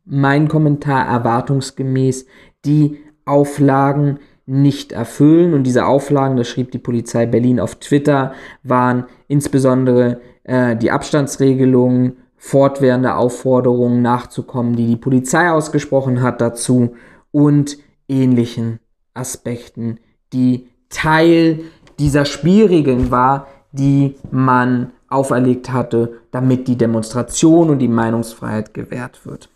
mein 0.06 0.48
Kommentar 0.48 1.08
erwartungsgemäß, 1.08 2.26
die 2.66 2.98
Auflagen 3.26 4.20
nicht 4.46 4.92
erfüllen. 4.92 5.54
Und 5.54 5.64
diese 5.64 5.86
Auflagen, 5.86 6.38
das 6.38 6.48
schrieb 6.48 6.72
die 6.72 6.80
Polizei 6.80 7.26
Berlin 7.28 7.60
auf 7.60 7.76
Twitter, 7.76 8.34
waren 8.64 9.06
insbesondere 9.28 10.22
äh, 10.44 10.76
die 10.76 10.90
Abstandsregelungen, 10.90 12.18
fortwährende 12.38 13.16
Aufforderungen 13.16 14.02
nachzukommen, 14.02 14.76
die 14.76 14.88
die 14.88 14.96
Polizei 14.96 15.52
ausgesprochen 15.52 16.22
hat 16.22 16.40
dazu 16.40 16.96
und 17.32 17.78
ähnlichen 18.08 18.80
Aspekten, 19.14 20.00
die 20.34 20.70
Teil 20.90 21.62
dieser 22.00 22.26
Spielregeln 22.26 23.12
war, 23.12 23.48
die 23.72 24.16
man 24.32 24.92
auferlegt 25.10 25.72
hatte, 25.72 26.20
damit 26.32 26.68
die 26.68 26.78
Demonstration 26.78 27.70
und 27.70 27.80
die 27.80 27.88
Meinungsfreiheit 27.88 28.74
gewährt 28.74 29.26
wird. 29.26 29.50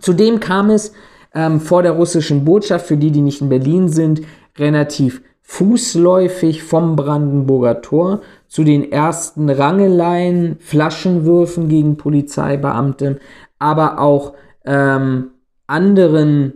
Zudem 0.00 0.40
kam 0.40 0.70
es 0.70 0.92
ähm, 1.34 1.60
vor 1.60 1.82
der 1.82 1.92
russischen 1.92 2.44
Botschaft, 2.44 2.86
für 2.86 2.96
die, 2.96 3.10
die 3.10 3.20
nicht 3.20 3.40
in 3.40 3.48
Berlin 3.48 3.88
sind, 3.88 4.22
relativ 4.58 5.22
fußläufig 5.42 6.62
vom 6.62 6.96
Brandenburger 6.96 7.82
Tor 7.82 8.22
zu 8.48 8.64
den 8.64 8.90
ersten 8.90 9.50
Rangeleien, 9.50 10.56
Flaschenwürfen 10.60 11.68
gegen 11.68 11.96
Polizeibeamte, 11.96 13.18
aber 13.58 13.98
auch 13.98 14.34
ähm, 14.64 15.31
anderen 15.72 16.52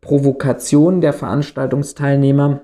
Provokation 0.00 1.00
der 1.00 1.12
Veranstaltungsteilnehmer, 1.12 2.62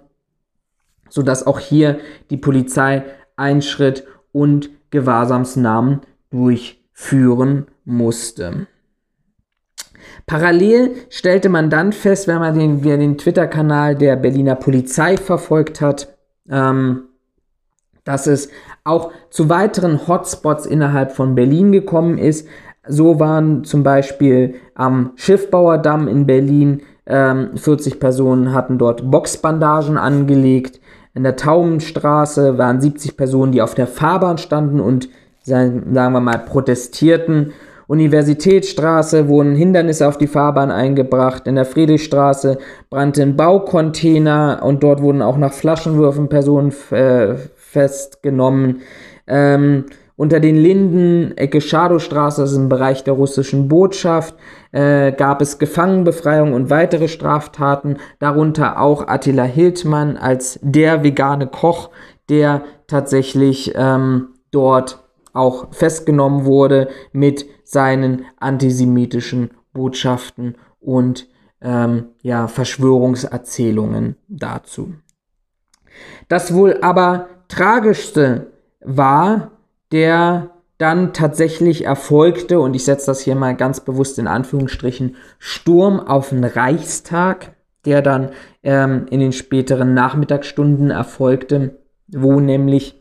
sodass 1.09 1.47
auch 1.47 1.59
hier 1.59 1.99
die 2.31 2.37
Polizei 2.37 3.05
Einschritt 3.37 4.07
und 4.33 4.71
Gewahrsamsnahmen 4.91 6.03
durchführen 6.31 7.67
musste. 7.85 8.69
Parallel 10.27 10.95
stellte 11.11 11.49
man 11.49 11.71
dann 11.71 11.93
fest, 11.93 12.29
wenn 12.29 12.39
man 12.39 12.59
den, 12.59 12.81
den 12.81 13.19
Twitter-Kanal 13.19 13.97
der 13.97 14.17
Berliner 14.17 14.55
Polizei 14.55 15.17
verfolgt 15.17 15.81
hat, 15.81 16.17
ähm, 16.49 17.09
dass 18.05 18.27
es 18.27 18.49
auch 18.85 19.13
zu 19.31 19.49
weiteren 19.49 20.07
Hotspots 20.07 20.67
innerhalb 20.67 21.13
von 21.13 21.35
Berlin 21.35 21.73
gekommen 21.73 22.19
ist. 22.19 22.47
So 22.87 23.19
waren 23.21 23.65
zum 23.65 23.83
Beispiel 23.83 24.55
am 24.75 25.13
Schiffbauerdamm 25.17 26.09
in 26.09 26.27
Berlin 26.27 26.83
ähm, 27.07 27.51
40 27.57 28.01
Personen 28.01 28.55
hatten 28.55 28.79
dort 28.79 29.11
Boxbandagen 29.11 29.99
angelegt. 29.99 30.81
In 31.15 31.23
der 31.23 31.37
Taubenstraße 31.37 32.59
waren 32.59 32.81
70 32.81 33.17
Personen, 33.17 33.53
die 33.53 33.63
auf 33.63 33.75
der 33.75 33.87
Fahrbahn 33.87 34.39
standen 34.39 34.81
und 34.81 35.09
sagen 35.43 35.93
wir 35.93 36.09
mal 36.09 36.39
protestierten. 36.39 37.53
Universitätsstraße 37.87 39.29
wurden 39.29 39.55
Hindernisse 39.55 40.09
auf 40.09 40.17
die 40.17 40.27
Fahrbahn 40.27 40.71
eingebracht. 40.71 41.47
In 41.47 41.57
der 41.57 41.67
Friedrichstraße 41.67 42.59
brannte 42.89 43.23
ein 43.23 43.37
Baucontainer 43.37 44.61
und 44.63 44.83
dort 44.83 45.03
wurden 45.03 45.21
auch 45.21 45.37
nach 45.37 45.53
Flaschenwürfen 45.53 46.31
Personen 46.31 46.73
äh, 46.91 47.35
festgenommen. 47.57 48.81
Ähm, 49.27 49.85
unter 50.17 50.39
den 50.39 50.57
Linden, 50.57 51.37
Ecke 51.37 51.61
Schadowstraße, 51.61 52.43
das 52.43 52.53
ist 52.53 52.57
im 52.57 52.69
Bereich 52.69 53.03
der 53.03 53.15
russischen 53.15 53.69
Botschaft, 53.69 54.35
äh, 54.73 55.13
gab 55.13 55.41
es 55.41 55.59
Gefangenenbefreiung 55.59 56.53
und 56.53 56.71
weitere 56.71 57.09
Straftaten, 57.09 57.97
darunter 58.21 58.81
auch 58.81 59.09
Attila 59.09 59.45
Hildmann 59.45 60.17
als 60.17 60.59
der 60.63 61.03
vegane 61.03 61.49
Koch, 61.49 61.91
der 62.29 62.63
tatsächlich 62.87 63.73
ähm, 63.75 64.29
dort 64.51 65.03
auch 65.33 65.75
festgenommen 65.75 66.45
wurde 66.45 66.89
mit 67.13 67.47
seinen 67.65 68.25
antisemitischen 68.39 69.51
Botschaften 69.73 70.57
und 70.79 71.27
ähm, 71.61 72.11
ja, 72.23 72.47
Verschwörungserzählungen 72.47 74.17
dazu. 74.29 74.95
Das 76.29 76.55
wohl 76.55 76.79
aber 76.83 77.29
tragischste 77.49 78.53
war 78.81 79.51
der 79.95 80.51
dann 80.77 81.13
tatsächlich 81.13 81.85
erfolgte, 81.85 82.59
und 82.59 82.75
ich 82.75 82.85
setze 82.85 83.07
das 83.07 83.21
hier 83.21 83.37
mal 83.37 83.55
ganz 83.55 83.79
bewusst 83.79 84.19
in 84.19 84.27
Anführungsstrichen, 84.27 85.15
Sturm 85.39 86.01
auf 86.01 86.31
den 86.31 86.43
Reichstag, 86.43 87.55
der 87.85 88.03
dann 88.03 88.31
ähm, 88.65 89.07
in 89.09 89.21
den 89.21 89.33
späteren 89.33 89.95
Nachmittagsstunden 89.95 90.91
erfolgte, 90.91 91.79
wo 92.09 92.41
nämlich 92.41 93.01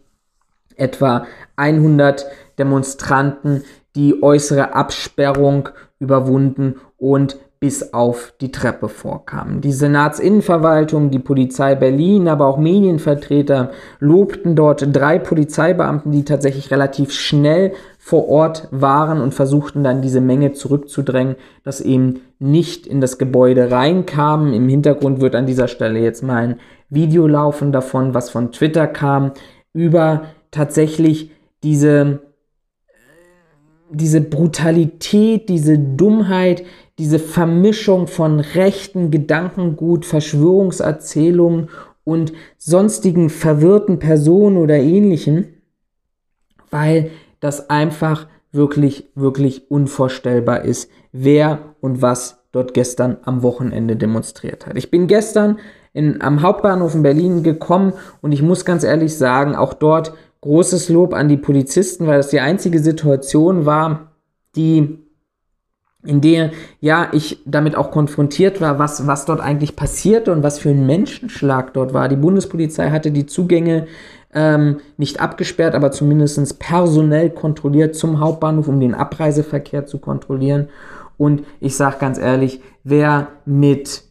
etwa 0.75 1.25
100 1.55 2.27
Demonstranten 2.59 3.63
die 3.95 4.21
äußere 4.21 4.75
Absperrung 4.75 5.69
überwunden 5.97 6.75
und 6.97 7.39
bis 7.63 7.93
auf 7.93 8.33
die 8.41 8.51
Treppe 8.51 8.89
vorkamen. 8.89 9.61
Die 9.61 9.71
Senatsinnenverwaltung, 9.71 11.11
die 11.11 11.19
Polizei 11.19 11.75
Berlin, 11.75 12.27
aber 12.27 12.45
auch 12.47 12.57
Medienvertreter 12.57 13.71
lobten 14.01 14.57
dort 14.57 14.85
drei 14.93 15.17
Polizeibeamten, 15.17 16.11
die 16.11 16.25
tatsächlich 16.25 16.71
relativ 16.71 17.13
schnell 17.13 17.71
vor 17.97 18.27
Ort 18.27 18.67
waren 18.71 19.21
und 19.21 19.33
versuchten 19.33 19.81
dann 19.81 20.01
diese 20.01 20.19
Menge 20.19 20.51
zurückzudrängen, 20.51 21.37
dass 21.63 21.79
eben 21.79 22.19
nicht 22.37 22.85
in 22.85 22.99
das 22.99 23.17
Gebäude 23.17 23.71
reinkamen. 23.71 24.53
Im 24.53 24.67
Hintergrund 24.67 25.21
wird 25.21 25.33
an 25.33 25.45
dieser 25.45 25.69
Stelle 25.69 25.99
jetzt 25.99 26.21
mal 26.21 26.43
ein 26.43 26.59
Video 26.89 27.27
laufen 27.27 27.71
davon, 27.71 28.13
was 28.13 28.29
von 28.29 28.51
Twitter 28.51 28.87
kam, 28.87 29.31
über 29.71 30.23
tatsächlich 30.51 31.31
diese 31.63 32.19
diese 33.93 34.21
Brutalität, 34.21 35.49
diese 35.49 35.77
Dummheit, 35.77 36.63
diese 36.99 37.19
Vermischung 37.19 38.07
von 38.07 38.39
rechten 38.39 39.09
Gedankengut, 39.09 40.05
Verschwörungserzählungen 40.05 41.69
und 42.03 42.33
sonstigen 42.57 43.29
verwirrten 43.29 43.99
Personen 43.99 44.57
oder 44.57 44.75
ähnlichen, 44.75 45.61
weil 46.69 47.11
das 47.39 47.69
einfach 47.69 48.27
wirklich, 48.51 49.09
wirklich 49.15 49.71
unvorstellbar 49.71 50.63
ist, 50.63 50.89
wer 51.11 51.75
und 51.81 52.01
was 52.01 52.43
dort 52.51 52.73
gestern 52.73 53.17
am 53.23 53.41
Wochenende 53.41 53.95
demonstriert 53.95 54.67
hat. 54.67 54.77
Ich 54.77 54.91
bin 54.91 55.07
gestern 55.07 55.59
in, 55.91 56.21
am 56.21 56.41
Hauptbahnhof 56.41 56.93
in 56.93 57.03
Berlin 57.03 57.43
gekommen 57.43 57.93
und 58.21 58.31
ich 58.31 58.41
muss 58.41 58.65
ganz 58.65 58.83
ehrlich 58.83 59.17
sagen, 59.17 59.55
auch 59.55 59.73
dort 59.73 60.13
großes 60.41 60.89
Lob 60.89 61.13
an 61.13 61.29
die 61.29 61.37
Polizisten, 61.37 62.05
weil 62.05 62.17
das 62.17 62.29
die 62.29 62.39
einzige 62.39 62.79
Situation 62.79 63.65
war, 63.65 64.11
die 64.55 65.02
in 66.05 66.21
der 66.21 66.51
ja 66.81 67.07
ich 67.11 67.39
damit 67.45 67.75
auch 67.75 67.91
konfrontiert 67.91 68.61
war, 68.61 68.79
was, 68.79 69.07
was 69.07 69.25
dort 69.25 69.39
eigentlich 69.39 69.75
passierte 69.75 70.31
und 70.31 70.43
was 70.43 70.59
für 70.59 70.69
ein 70.69 70.85
Menschenschlag 70.85 71.73
dort 71.73 71.93
war. 71.93 72.09
Die 72.09 72.15
Bundespolizei 72.15 72.89
hatte 72.89 73.11
die 73.11 73.25
Zugänge 73.25 73.87
ähm, 74.33 74.77
nicht 74.97 75.19
abgesperrt, 75.19 75.75
aber 75.75 75.91
zumindest 75.91 76.59
personell 76.59 77.29
kontrolliert 77.29 77.95
zum 77.95 78.19
Hauptbahnhof, 78.19 78.67
um 78.67 78.79
den 78.79 78.95
Abreiseverkehr 78.95 79.85
zu 79.85 79.99
kontrollieren. 79.99 80.69
Und 81.17 81.43
ich 81.59 81.75
sage 81.75 81.97
ganz 81.99 82.17
ehrlich, 82.17 82.61
wer 82.83 83.27
mit 83.45 84.03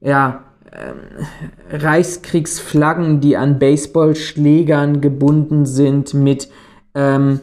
ja, 0.00 0.42
ähm, 0.72 1.26
Reichskriegsflaggen, 1.70 3.20
die 3.20 3.36
an 3.36 3.58
Baseballschlägern 3.58 5.00
gebunden 5.00 5.64
sind, 5.64 6.12
mit 6.14 6.48
ähm, 6.94 7.40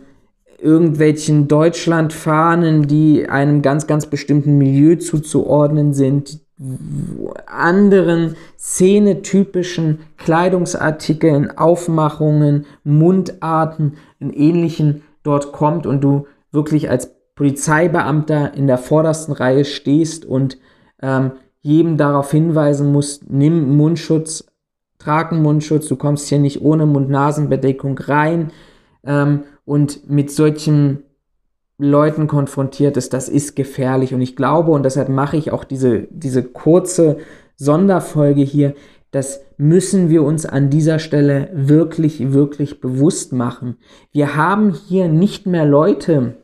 irgendwelchen 0.60 1.48
Deutschlandfahnen, 1.48 2.88
die 2.88 3.28
einem 3.30 3.62
ganz, 3.62 3.88
ganz 3.88 4.06
bestimmten 4.06 4.58
Milieu 4.58 4.96
zuzuordnen 4.96 5.94
sind, 5.94 6.40
anderen 7.48 8.36
szenetypischen 8.58 10.00
Kleidungsartikeln, 10.18 11.58
Aufmachungen, 11.58 12.66
Mundarten, 12.84 13.98
in 14.20 14.32
ähnlichen 14.32 15.04
dort 15.24 15.52
kommt 15.52 15.86
und 15.86 16.02
du 16.02 16.28
wirklich 16.52 16.90
als 16.90 17.14
Polizeibeamter 17.36 18.54
in 18.54 18.68
der 18.68 18.78
vordersten 18.78 19.34
Reihe 19.34 19.66
stehst 19.66 20.24
und 20.26 20.58
ähm, 21.02 21.32
jedem 21.62 21.98
darauf 21.98 22.32
hinweisen 22.32 22.92
musst, 22.92 23.30
nimm 23.30 23.76
Mundschutz, 23.76 24.46
trag 24.98 25.34
einen 25.34 25.42
Mundschutz, 25.42 25.88
du 25.88 25.98
kommst 25.98 26.30
hier 26.30 26.40
nicht 26.40 26.62
ohne 26.62 26.86
Mund-Nasen-Bedeckung 26.86 27.98
rein 27.98 28.52
ähm, 29.04 29.44
und 29.66 30.10
mit 30.10 30.32
solchen 30.32 31.04
Leuten 31.78 32.28
konfrontiert 32.28 32.96
ist, 32.96 33.14
das 33.14 33.28
ist 33.28 33.56
gefährlich 33.56 34.14
und 34.14 34.22
ich 34.22 34.36
glaube 34.36 34.72
und 34.72 34.84
deshalb 34.84 35.10
mache 35.10 35.36
ich 35.36 35.52
auch 35.52 35.66
diese, 35.66 36.08
diese 36.10 36.44
kurze 36.44 37.18
Sonderfolge 37.58 38.42
hier, 38.42 38.76
das 39.12 39.42
müssen 39.58 40.10
wir 40.10 40.24
uns 40.24 40.46
an 40.46 40.70
dieser 40.70 41.00
Stelle 41.00 41.50
wirklich, 41.54 42.34
wirklich 42.34 42.82
bewusst 42.82 43.34
machen. 43.34 43.78
Wir 44.12 44.36
haben 44.36 44.74
hier 44.74 45.08
nicht 45.08 45.48
mehr 45.48 45.66
Leute, 45.66 46.36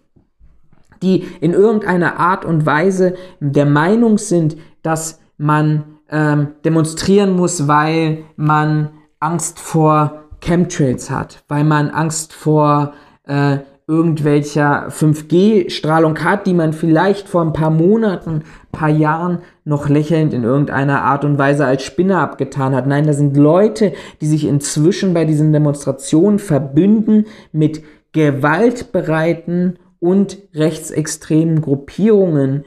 die 1.01 1.25
in 1.41 1.53
irgendeiner 1.53 2.17
Art 2.17 2.45
und 2.45 2.65
Weise 2.65 3.15
der 3.39 3.65
Meinung 3.65 4.17
sind, 4.17 4.55
dass 4.83 5.19
man 5.37 5.83
ähm, 6.09 6.49
demonstrieren 6.63 7.35
muss, 7.35 7.67
weil 7.67 8.23
man 8.35 8.91
Angst 9.19 9.59
vor 9.59 10.23
Chemtrails 10.41 11.09
hat, 11.09 11.43
weil 11.47 11.63
man 11.63 11.89
Angst 11.89 12.33
vor 12.33 12.93
äh, 13.31 13.59
irgendwelcher 13.87 14.89
5G-Strahlung 14.89 16.23
hat, 16.23 16.47
die 16.47 16.53
man 16.53 16.73
vielleicht 16.73 17.27
vor 17.27 17.41
ein 17.41 17.53
paar 17.53 17.69
Monaten, 17.69 18.43
paar 18.71 18.89
Jahren 18.89 19.39
noch 19.63 19.89
lächelnd 19.89 20.33
in 20.33 20.43
irgendeiner 20.43 21.01
Art 21.03 21.25
und 21.25 21.37
Weise 21.37 21.65
als 21.65 21.83
Spinne 21.83 22.19
abgetan 22.19 22.75
hat. 22.75 22.87
Nein, 22.87 23.07
da 23.07 23.13
sind 23.13 23.35
Leute, 23.35 23.93
die 24.19 24.27
sich 24.27 24.45
inzwischen 24.45 25.13
bei 25.13 25.25
diesen 25.25 25.51
Demonstrationen 25.53 26.39
verbünden 26.39 27.25
mit 27.51 27.83
gewaltbereiten 28.11 29.79
und 29.99 30.37
rechtsextremen 30.53 31.61
Gruppierungen, 31.61 32.65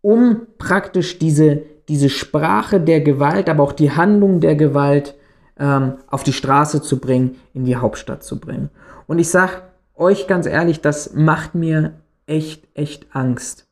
um 0.00 0.42
praktisch 0.58 1.18
diese, 1.18 1.62
diese 1.88 2.08
Sprache 2.08 2.80
der 2.80 3.00
Gewalt, 3.00 3.48
aber 3.48 3.62
auch 3.62 3.72
die 3.72 3.92
Handlung 3.92 4.40
der 4.40 4.56
Gewalt 4.56 5.14
ähm, 5.58 5.94
auf 6.08 6.24
die 6.24 6.32
Straße 6.32 6.82
zu 6.82 6.98
bringen, 6.98 7.36
in 7.54 7.64
die 7.64 7.76
Hauptstadt 7.76 8.22
zu 8.24 8.40
bringen. 8.40 8.70
Und 9.06 9.18
ich 9.18 9.30
sage 9.30 9.62
euch 9.94 10.26
ganz 10.26 10.46
ehrlich, 10.46 10.80
das 10.80 11.14
macht 11.14 11.54
mir 11.54 11.94
echt, 12.26 12.66
echt 12.74 13.06
Angst. 13.12 13.66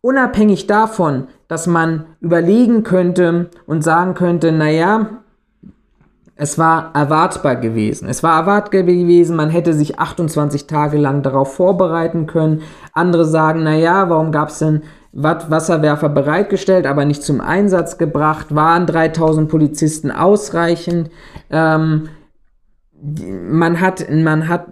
Unabhängig 0.00 0.66
davon, 0.66 1.28
dass 1.48 1.66
man 1.66 2.04
überlegen 2.20 2.84
könnte 2.84 3.50
und 3.66 3.82
sagen 3.82 4.14
könnte, 4.14 4.52
naja, 4.52 5.22
es 6.36 6.56
war 6.56 6.92
erwartbar 6.94 7.56
gewesen. 7.56 8.08
Es 8.08 8.22
war 8.22 8.38
erwartbar 8.38 8.84
gewesen, 8.84 9.34
man 9.34 9.50
hätte 9.50 9.72
sich 9.72 9.98
28 9.98 10.68
Tage 10.68 10.96
lang 10.96 11.22
darauf 11.22 11.54
vorbereiten 11.54 12.26
können. 12.28 12.62
Andere 12.92 13.24
sagen, 13.24 13.64
naja, 13.64 14.08
warum 14.08 14.30
gab 14.30 14.50
es 14.50 14.60
denn 14.60 14.82
Wasserwerfer 15.12 16.08
bereitgestellt, 16.08 16.86
aber 16.86 17.04
nicht 17.04 17.24
zum 17.24 17.40
Einsatz 17.40 17.98
gebracht. 17.98 18.54
Waren 18.54 18.86
3000 18.86 19.48
Polizisten 19.48 20.12
ausreichend? 20.12 21.10
Ähm, 21.50 22.08
man 23.02 23.80
hat, 23.80 24.10
man 24.10 24.48
hat 24.48 24.66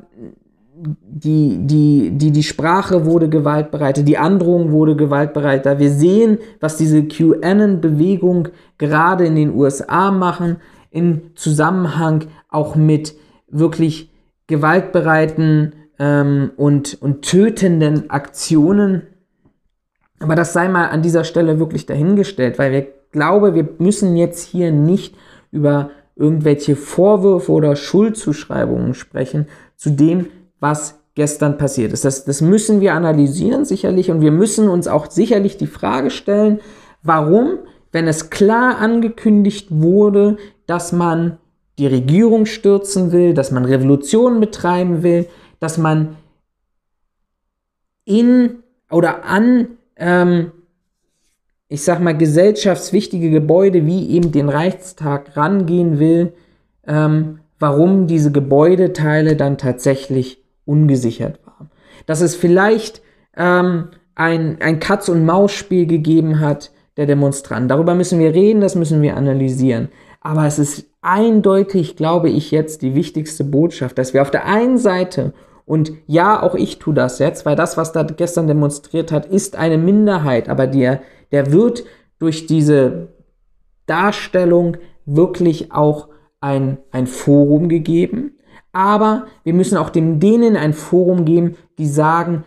die, 0.78 1.58
die, 1.60 2.10
die, 2.12 2.30
die 2.32 2.42
Sprache 2.42 3.06
wurde 3.06 3.28
gewaltbereitet, 3.28 4.06
die 4.06 4.18
Androhung 4.18 4.72
wurde 4.72 4.94
gewaltbereiter. 4.94 5.78
Wir 5.78 5.90
sehen, 5.90 6.38
was 6.60 6.76
diese 6.76 7.04
QAnon-Bewegung 7.04 8.48
gerade 8.76 9.24
in 9.26 9.36
den 9.36 9.54
USA 9.54 10.10
machen, 10.10 10.58
in 10.90 11.30
Zusammenhang 11.34 12.24
auch 12.50 12.76
mit 12.76 13.14
wirklich 13.48 14.12
gewaltbereiten 14.46 15.72
ähm, 15.98 16.50
und, 16.56 17.00
und 17.00 17.22
tötenden 17.22 18.10
Aktionen. 18.10 19.02
Aber 20.20 20.34
das 20.34 20.52
sei 20.52 20.68
mal 20.68 20.88
an 20.88 21.02
dieser 21.02 21.24
Stelle 21.24 21.58
wirklich 21.58 21.86
dahingestellt, 21.86 22.58
weil 22.58 22.72
wir 22.72 22.86
glaube, 23.12 23.54
wir 23.54 23.68
müssen 23.78 24.16
jetzt 24.16 24.46
hier 24.46 24.72
nicht 24.72 25.16
über 25.50 25.90
irgendwelche 26.16 26.76
Vorwürfe 26.76 27.52
oder 27.52 27.76
Schuldzuschreibungen 27.76 28.94
sprechen 28.94 29.46
zu 29.76 29.90
dem, 29.90 30.26
was 30.58 30.98
gestern 31.14 31.58
passiert 31.58 31.92
ist. 31.92 32.04
Das, 32.04 32.24
das 32.24 32.40
müssen 32.40 32.80
wir 32.80 32.94
analysieren 32.94 33.64
sicherlich 33.64 34.10
und 34.10 34.20
wir 34.20 34.32
müssen 34.32 34.68
uns 34.68 34.88
auch 34.88 35.10
sicherlich 35.10 35.56
die 35.56 35.66
Frage 35.66 36.10
stellen, 36.10 36.60
warum, 37.02 37.58
wenn 37.92 38.08
es 38.08 38.30
klar 38.30 38.78
angekündigt 38.78 39.68
wurde, 39.70 40.38
dass 40.66 40.92
man 40.92 41.38
die 41.78 41.86
Regierung 41.86 42.46
stürzen 42.46 43.12
will, 43.12 43.34
dass 43.34 43.50
man 43.50 43.64
Revolutionen 43.64 44.40
betreiben 44.40 45.02
will, 45.02 45.26
dass 45.60 45.78
man 45.78 46.16
in 48.04 48.62
oder 48.90 49.24
an, 49.24 49.68
ähm, 49.96 50.52
ich 51.68 51.82
sag 51.82 52.00
mal, 52.00 52.16
gesellschaftswichtige 52.16 53.30
Gebäude 53.30 53.86
wie 53.86 54.10
eben 54.10 54.32
den 54.32 54.48
Reichstag 54.48 55.36
rangehen 55.36 55.98
will, 55.98 56.32
ähm, 56.86 57.40
warum 57.58 58.06
diese 58.06 58.30
Gebäudeteile 58.30 59.36
dann 59.36 59.58
tatsächlich 59.58 60.42
ungesichert 60.64 61.40
waren. 61.44 61.70
Dass 62.06 62.20
es 62.20 62.36
vielleicht 62.36 63.02
ähm, 63.36 63.88
ein, 64.14 64.58
ein 64.60 64.78
Katz-und-Maus-Spiel 64.78 65.86
gegeben 65.86 66.40
hat 66.40 66.70
der 66.96 67.06
Demonstranten. 67.06 67.68
Darüber 67.68 67.94
müssen 67.94 68.20
wir 68.20 68.32
reden, 68.32 68.60
das 68.60 68.74
müssen 68.74 69.02
wir 69.02 69.16
analysieren. 69.16 69.88
Aber 70.20 70.46
es 70.46 70.58
ist 70.58 70.86
eindeutig, 71.02 71.96
glaube 71.96 72.30
ich, 72.30 72.50
jetzt 72.50 72.82
die 72.82 72.94
wichtigste 72.94 73.44
Botschaft, 73.44 73.98
dass 73.98 74.14
wir 74.14 74.22
auf 74.22 74.30
der 74.30 74.46
einen 74.46 74.78
Seite 74.78 75.32
und 75.66 75.92
ja, 76.06 76.40
auch 76.40 76.54
ich 76.54 76.78
tue 76.78 76.94
das 76.94 77.18
jetzt, 77.18 77.44
weil 77.44 77.56
das, 77.56 77.76
was 77.76 77.90
da 77.92 78.04
gestern 78.04 78.46
demonstriert 78.46 79.10
hat, 79.10 79.26
ist 79.26 79.56
eine 79.56 79.78
Minderheit, 79.78 80.48
aber 80.48 80.68
der, 80.68 81.00
der 81.32 81.52
wird 81.52 81.84
durch 82.18 82.46
diese 82.46 83.08
Darstellung 83.86 84.76
wirklich 85.04 85.72
auch 85.72 86.08
ein, 86.40 86.78
ein 86.90 87.06
Forum 87.06 87.68
gegeben. 87.68 88.32
Aber 88.72 89.26
wir 89.44 89.54
müssen 89.54 89.78
auch 89.78 89.90
dem, 89.90 90.20
denen 90.20 90.56
ein 90.56 90.72
Forum 90.72 91.24
geben, 91.24 91.56
die 91.78 91.86
sagen, 91.86 92.44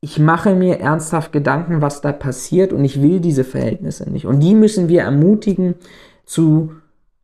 ich 0.00 0.18
mache 0.18 0.54
mir 0.54 0.80
ernsthaft 0.80 1.32
Gedanken, 1.32 1.80
was 1.80 2.00
da 2.00 2.12
passiert 2.12 2.72
und 2.72 2.84
ich 2.84 3.00
will 3.00 3.20
diese 3.20 3.44
Verhältnisse 3.44 4.10
nicht. 4.10 4.26
Und 4.26 4.40
die 4.40 4.54
müssen 4.54 4.88
wir 4.88 5.02
ermutigen, 5.02 5.76
zu 6.24 6.72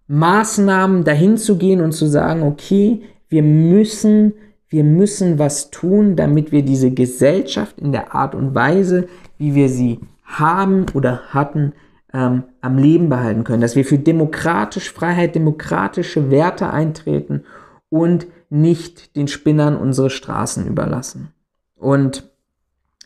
Maßnahmen 0.08 1.04
dahin 1.04 1.36
zu 1.36 1.56
gehen 1.56 1.80
und 1.80 1.92
zu 1.92 2.06
sagen, 2.06 2.42
okay, 2.42 3.02
wir 3.28 3.42
müssen 3.42 4.34
wir 4.70 4.84
müssen 4.84 5.38
was 5.38 5.70
tun, 5.70 6.14
damit 6.14 6.52
wir 6.52 6.62
diese 6.62 6.92
Gesellschaft 6.92 7.78
in 7.80 7.90
der 7.90 8.14
Art 8.14 8.36
und 8.36 8.54
Weise, 8.54 9.08
wie 9.36 9.56
wir 9.56 9.68
sie 9.68 9.98
haben 10.38 10.86
oder 10.94 11.20
hatten, 11.30 11.72
ähm, 12.12 12.44
am 12.60 12.78
Leben 12.78 13.08
behalten 13.08 13.44
können. 13.44 13.60
Dass 13.60 13.76
wir 13.76 13.84
für 13.84 13.98
demokratische 13.98 14.92
Freiheit, 14.92 15.34
demokratische 15.34 16.30
Werte 16.30 16.70
eintreten 16.70 17.44
und 17.88 18.26
nicht 18.48 19.16
den 19.16 19.28
Spinnern 19.28 19.76
unsere 19.76 20.10
Straßen 20.10 20.66
überlassen. 20.66 21.32
Und 21.76 22.24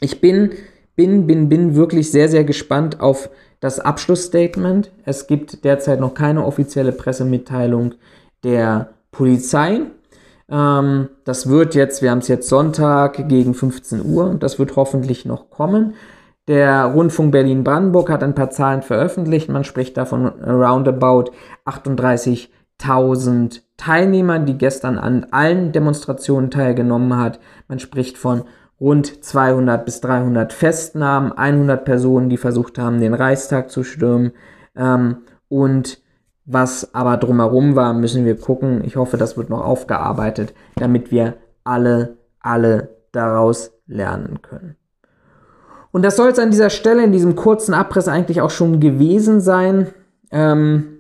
ich 0.01 0.21
bin, 0.21 0.51
bin, 0.97 1.27
bin, 1.27 1.49
bin 1.49 1.75
wirklich 1.75 2.11
sehr, 2.11 2.29
sehr 2.29 2.45
gespannt 2.45 3.01
auf 3.01 3.31
das 3.61 3.81
Abschlussstatement. 3.81 4.91
Es 5.05 5.27
gibt 5.27 5.65
derzeit 5.65 6.01
noch 6.01 6.15
keine 6.15 6.45
offizielle 6.45 6.93
Pressemitteilung 6.93 7.95
der 8.43 8.91
Polizei. 9.11 9.83
Ähm, 10.49 11.09
das 11.25 11.49
wird 11.49 11.75
jetzt, 11.75 12.03
wir 12.03 12.11
haben 12.11 12.19
es 12.19 12.29
jetzt 12.29 12.49
Sonntag 12.49 13.29
gegen 13.29 13.55
15 13.55 14.05
Uhr, 14.05 14.35
das 14.39 14.59
wird 14.59 14.77
hoffentlich 14.77 15.25
noch 15.25 15.51
kommen. 15.51 15.95
Der 16.47 16.85
Rundfunk 16.85 17.33
Berlin-Brandenburg 17.33 18.11
hat 18.11 18.23
ein 18.23 18.35
paar 18.35 18.51
Zahlen 18.51 18.83
veröffentlicht. 18.83 19.49
Man 19.49 19.65
spricht 19.65 19.97
davon 19.97 20.27
roundabout 20.27 21.31
38.000 21.65 23.63
Teilnehmern, 23.79 24.45
die 24.45 24.59
gestern 24.59 24.99
an 24.99 25.27
allen 25.31 25.73
Demonstrationen 25.73 26.51
teilgenommen 26.51 27.19
hat. 27.19 27.41
Man 27.69 27.79
spricht 27.79 28.19
von 28.19 28.45
rund 28.79 29.25
200 29.25 29.87
bis 29.87 30.01
300 30.03 30.53
Festnahmen, 30.53 31.33
100 31.33 31.85
Personen, 31.85 32.29
die 32.29 32.37
versucht 32.37 32.79
haben, 32.79 33.01
den 33.01 33.15
Reichstag 33.15 33.71
zu 33.71 33.83
stürmen 33.83 34.33
ähm, 34.77 35.19
und 35.49 36.03
was 36.47 36.95
aber 36.95 37.17
drumherum 37.17 37.75
war, 37.75 37.95
müssen 37.95 38.27
wir 38.27 38.39
gucken. 38.39 38.85
Ich 38.85 38.97
hoffe, 38.97 39.17
das 39.17 39.39
wird 39.39 39.49
noch 39.49 39.65
aufgearbeitet, 39.65 40.53
damit 40.77 41.11
wir 41.11 41.35
alle, 41.65 42.19
alle 42.41 42.97
daraus 43.13 43.73
lernen 43.87 44.43
können. 44.43 44.77
Und 45.95 46.03
das 46.03 46.17
soll 46.17 46.31
es 46.31 46.41
an 46.41 46.51
dieser 46.51 46.71
Stelle 46.71 47.05
in 47.05 47.13
diesem 47.13 47.37
kurzen 47.37 47.73
Abriss 47.73 48.09
eigentlich 48.09 48.41
auch 48.41 48.51
schon 48.51 48.81
gewesen 48.81 49.41
sein. 49.41 49.91
Ähm, 50.33 50.99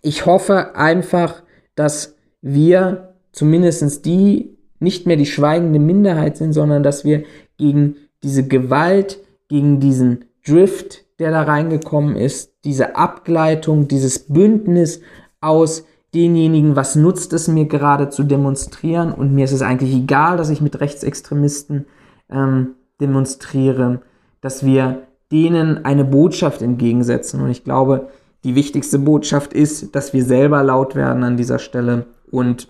ich 0.00 0.24
hoffe 0.24 0.76
einfach, 0.76 1.42
dass 1.74 2.16
wir 2.40 3.16
zumindest 3.32 4.06
die 4.06 4.56
nicht 4.80 5.06
mehr 5.06 5.18
die 5.18 5.26
schweigende 5.26 5.78
Minderheit 5.78 6.38
sind, 6.38 6.54
sondern 6.54 6.82
dass 6.82 7.04
wir 7.04 7.24
gegen 7.58 7.96
diese 8.22 8.48
Gewalt, 8.48 9.18
gegen 9.48 9.78
diesen 9.78 10.24
Drift, 10.46 11.04
der 11.18 11.30
da 11.30 11.42
reingekommen 11.42 12.16
ist, 12.16 12.54
diese 12.64 12.96
Abgleitung, 12.96 13.88
dieses 13.88 14.20
Bündnis 14.20 15.02
aus 15.42 15.84
denjenigen, 16.14 16.76
was 16.76 16.96
nutzt 16.96 17.34
es 17.34 17.46
mir 17.46 17.66
gerade 17.66 18.08
zu 18.08 18.22
demonstrieren 18.22 19.12
und 19.12 19.34
mir 19.34 19.44
ist 19.44 19.52
es 19.52 19.60
eigentlich 19.60 19.94
egal, 19.94 20.38
dass 20.38 20.48
ich 20.48 20.62
mit 20.62 20.80
Rechtsextremisten 20.80 21.84
ähm, 22.30 22.76
demonstriere, 23.02 24.00
dass 24.44 24.62
wir 24.62 25.04
denen 25.32 25.86
eine 25.86 26.04
Botschaft 26.04 26.60
entgegensetzen. 26.60 27.40
Und 27.40 27.48
ich 27.48 27.64
glaube, 27.64 28.08
die 28.44 28.54
wichtigste 28.54 28.98
Botschaft 28.98 29.54
ist, 29.54 29.96
dass 29.96 30.12
wir 30.12 30.22
selber 30.22 30.62
laut 30.62 30.94
werden 30.94 31.24
an 31.24 31.38
dieser 31.38 31.58
Stelle 31.58 32.04
und 32.30 32.68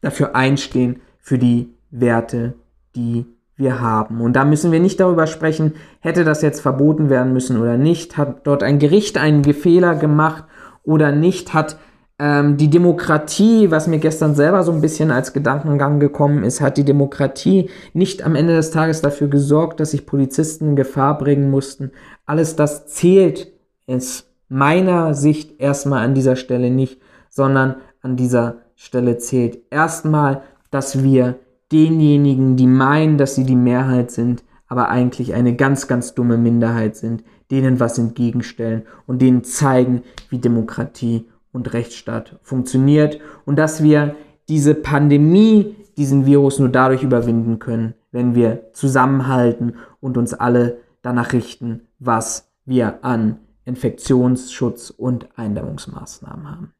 dafür 0.00 0.34
einstehen 0.34 1.02
für 1.18 1.36
die 1.36 1.74
Werte, 1.90 2.54
die 2.96 3.26
wir 3.54 3.82
haben. 3.82 4.22
Und 4.22 4.32
da 4.32 4.46
müssen 4.46 4.72
wir 4.72 4.80
nicht 4.80 4.98
darüber 4.98 5.26
sprechen, 5.26 5.74
hätte 6.00 6.24
das 6.24 6.40
jetzt 6.40 6.62
verboten 6.62 7.10
werden 7.10 7.34
müssen 7.34 7.60
oder 7.60 7.76
nicht, 7.76 8.16
hat 8.16 8.46
dort 8.46 8.62
ein 8.62 8.78
Gericht 8.78 9.18
einen 9.18 9.44
Fehler 9.44 9.94
gemacht 9.94 10.44
oder 10.84 11.12
nicht, 11.12 11.52
hat 11.52 11.76
ähm, 12.18 12.56
die 12.56 12.70
Demokratie, 12.70 13.70
was 13.70 13.86
mir 13.86 13.98
gestern 13.98 14.34
selber 14.34 14.62
so 14.62 14.72
ein 14.72 14.80
bisschen 14.80 15.10
als 15.10 15.32
Gedankengang 15.32 15.98
gekommen 16.00 16.44
ist, 16.44 16.60
hat 16.60 16.76
die 16.76 16.84
Demokratie 16.84 17.70
nicht 17.92 18.22
am 18.22 18.34
Ende 18.34 18.54
des 18.54 18.70
Tages 18.70 19.00
dafür 19.00 19.28
gesorgt, 19.28 19.80
dass 19.80 19.92
sich 19.92 20.06
Polizisten 20.06 20.70
in 20.70 20.76
Gefahr 20.76 21.18
bringen 21.18 21.50
mussten. 21.50 21.92
Alles 22.26 22.56
das 22.56 22.86
zählt 22.86 23.52
aus 23.86 24.24
meiner 24.48 25.14
Sicht 25.14 25.60
erstmal 25.60 26.04
an 26.04 26.14
dieser 26.14 26.36
Stelle 26.36 26.70
nicht, 26.70 27.00
sondern 27.30 27.76
an 28.02 28.16
dieser 28.16 28.56
Stelle 28.76 29.18
zählt 29.18 29.58
erstmal, 29.70 30.42
dass 30.70 31.02
wir 31.02 31.36
denjenigen, 31.72 32.56
die 32.56 32.66
meinen, 32.66 33.16
dass 33.16 33.34
sie 33.34 33.44
die 33.44 33.56
Mehrheit 33.56 34.10
sind, 34.10 34.44
aber 34.68 34.88
eigentlich 34.88 35.34
eine 35.34 35.54
ganz, 35.56 35.88
ganz 35.88 36.14
dumme 36.14 36.36
Minderheit 36.36 36.96
sind, 36.96 37.24
denen 37.50 37.80
was 37.80 37.98
entgegenstellen 37.98 38.82
und 39.06 39.20
denen 39.22 39.44
zeigen, 39.44 40.02
wie 40.30 40.38
Demokratie 40.38 41.26
und 41.52 41.72
Rechtsstaat 41.72 42.38
funktioniert 42.42 43.20
und 43.44 43.56
dass 43.56 43.82
wir 43.82 44.16
diese 44.48 44.74
Pandemie, 44.74 45.76
diesen 45.96 46.26
Virus 46.26 46.58
nur 46.58 46.68
dadurch 46.68 47.02
überwinden 47.02 47.58
können, 47.58 47.94
wenn 48.10 48.34
wir 48.34 48.72
zusammenhalten 48.72 49.76
und 50.00 50.16
uns 50.16 50.34
alle 50.34 50.78
danach 51.02 51.32
richten, 51.32 51.82
was 51.98 52.50
wir 52.64 53.04
an 53.04 53.38
Infektionsschutz 53.64 54.90
und 54.90 55.28
Eindämmungsmaßnahmen 55.36 56.50
haben. 56.50 56.72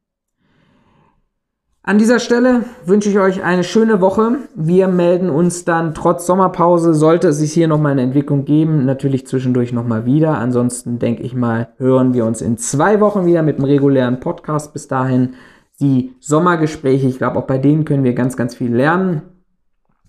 An 1.85 1.97
dieser 1.97 2.19
Stelle 2.19 2.63
wünsche 2.85 3.09
ich 3.09 3.19
euch 3.19 3.43
eine 3.43 3.65
schöne 3.65 3.99
Woche. 3.99 4.37
Wir 4.55 4.87
melden 4.87 5.29
uns 5.29 5.65
dann 5.65 5.93
trotz 5.93 6.25
Sommerpause, 6.25 6.93
sollte 6.93 7.27
es 7.27 7.39
sich 7.39 7.51
hier 7.51 7.67
nochmal 7.67 7.91
eine 7.91 8.03
Entwicklung 8.03 8.45
geben, 8.45 8.85
natürlich 8.85 9.27
zwischendurch 9.27 9.73
nochmal 9.73 10.05
wieder. 10.05 10.37
Ansonsten 10.37 10.97
denke 10.97 11.23
ich 11.23 11.35
mal, 11.35 11.73
hören 11.75 12.13
wir 12.13 12.25
uns 12.25 12.41
in 12.41 12.57
zwei 12.57 13.01
Wochen 13.01 13.25
wieder 13.25 13.41
mit 13.41 13.57
einem 13.57 13.65
regulären 13.65 14.21
Podcast. 14.21 14.71
Bis 14.71 14.87
dahin 14.87 15.33
die 15.81 16.15
Sommergespräche. 16.21 17.05
Ich 17.05 17.17
glaube, 17.17 17.37
auch 17.37 17.47
bei 17.47 17.57
denen 17.57 17.83
können 17.83 18.05
wir 18.05 18.13
ganz, 18.13 18.37
ganz 18.37 18.55
viel 18.55 18.73
lernen. 18.73 19.23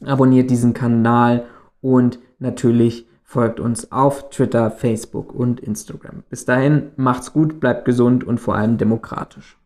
Abonniert 0.05 0.51
diesen 0.51 0.75
Kanal 0.75 1.47
und 1.81 2.21
natürlich 2.39 3.09
folgt 3.25 3.59
uns 3.59 3.91
auf 3.91 4.31
Twitter, 4.31 4.71
Facebook 4.71 5.35
und 5.35 5.59
Instagram. 5.59 6.23
Bis 6.31 6.45
dahin, 6.45 6.93
macht's 6.95 7.33
gut, 7.33 7.59
bleibt 7.59 7.85
gesund 7.85 8.23
und 8.23 8.39
vor 8.39 8.55
allem 8.55 8.79
demokratisch. 8.79 9.59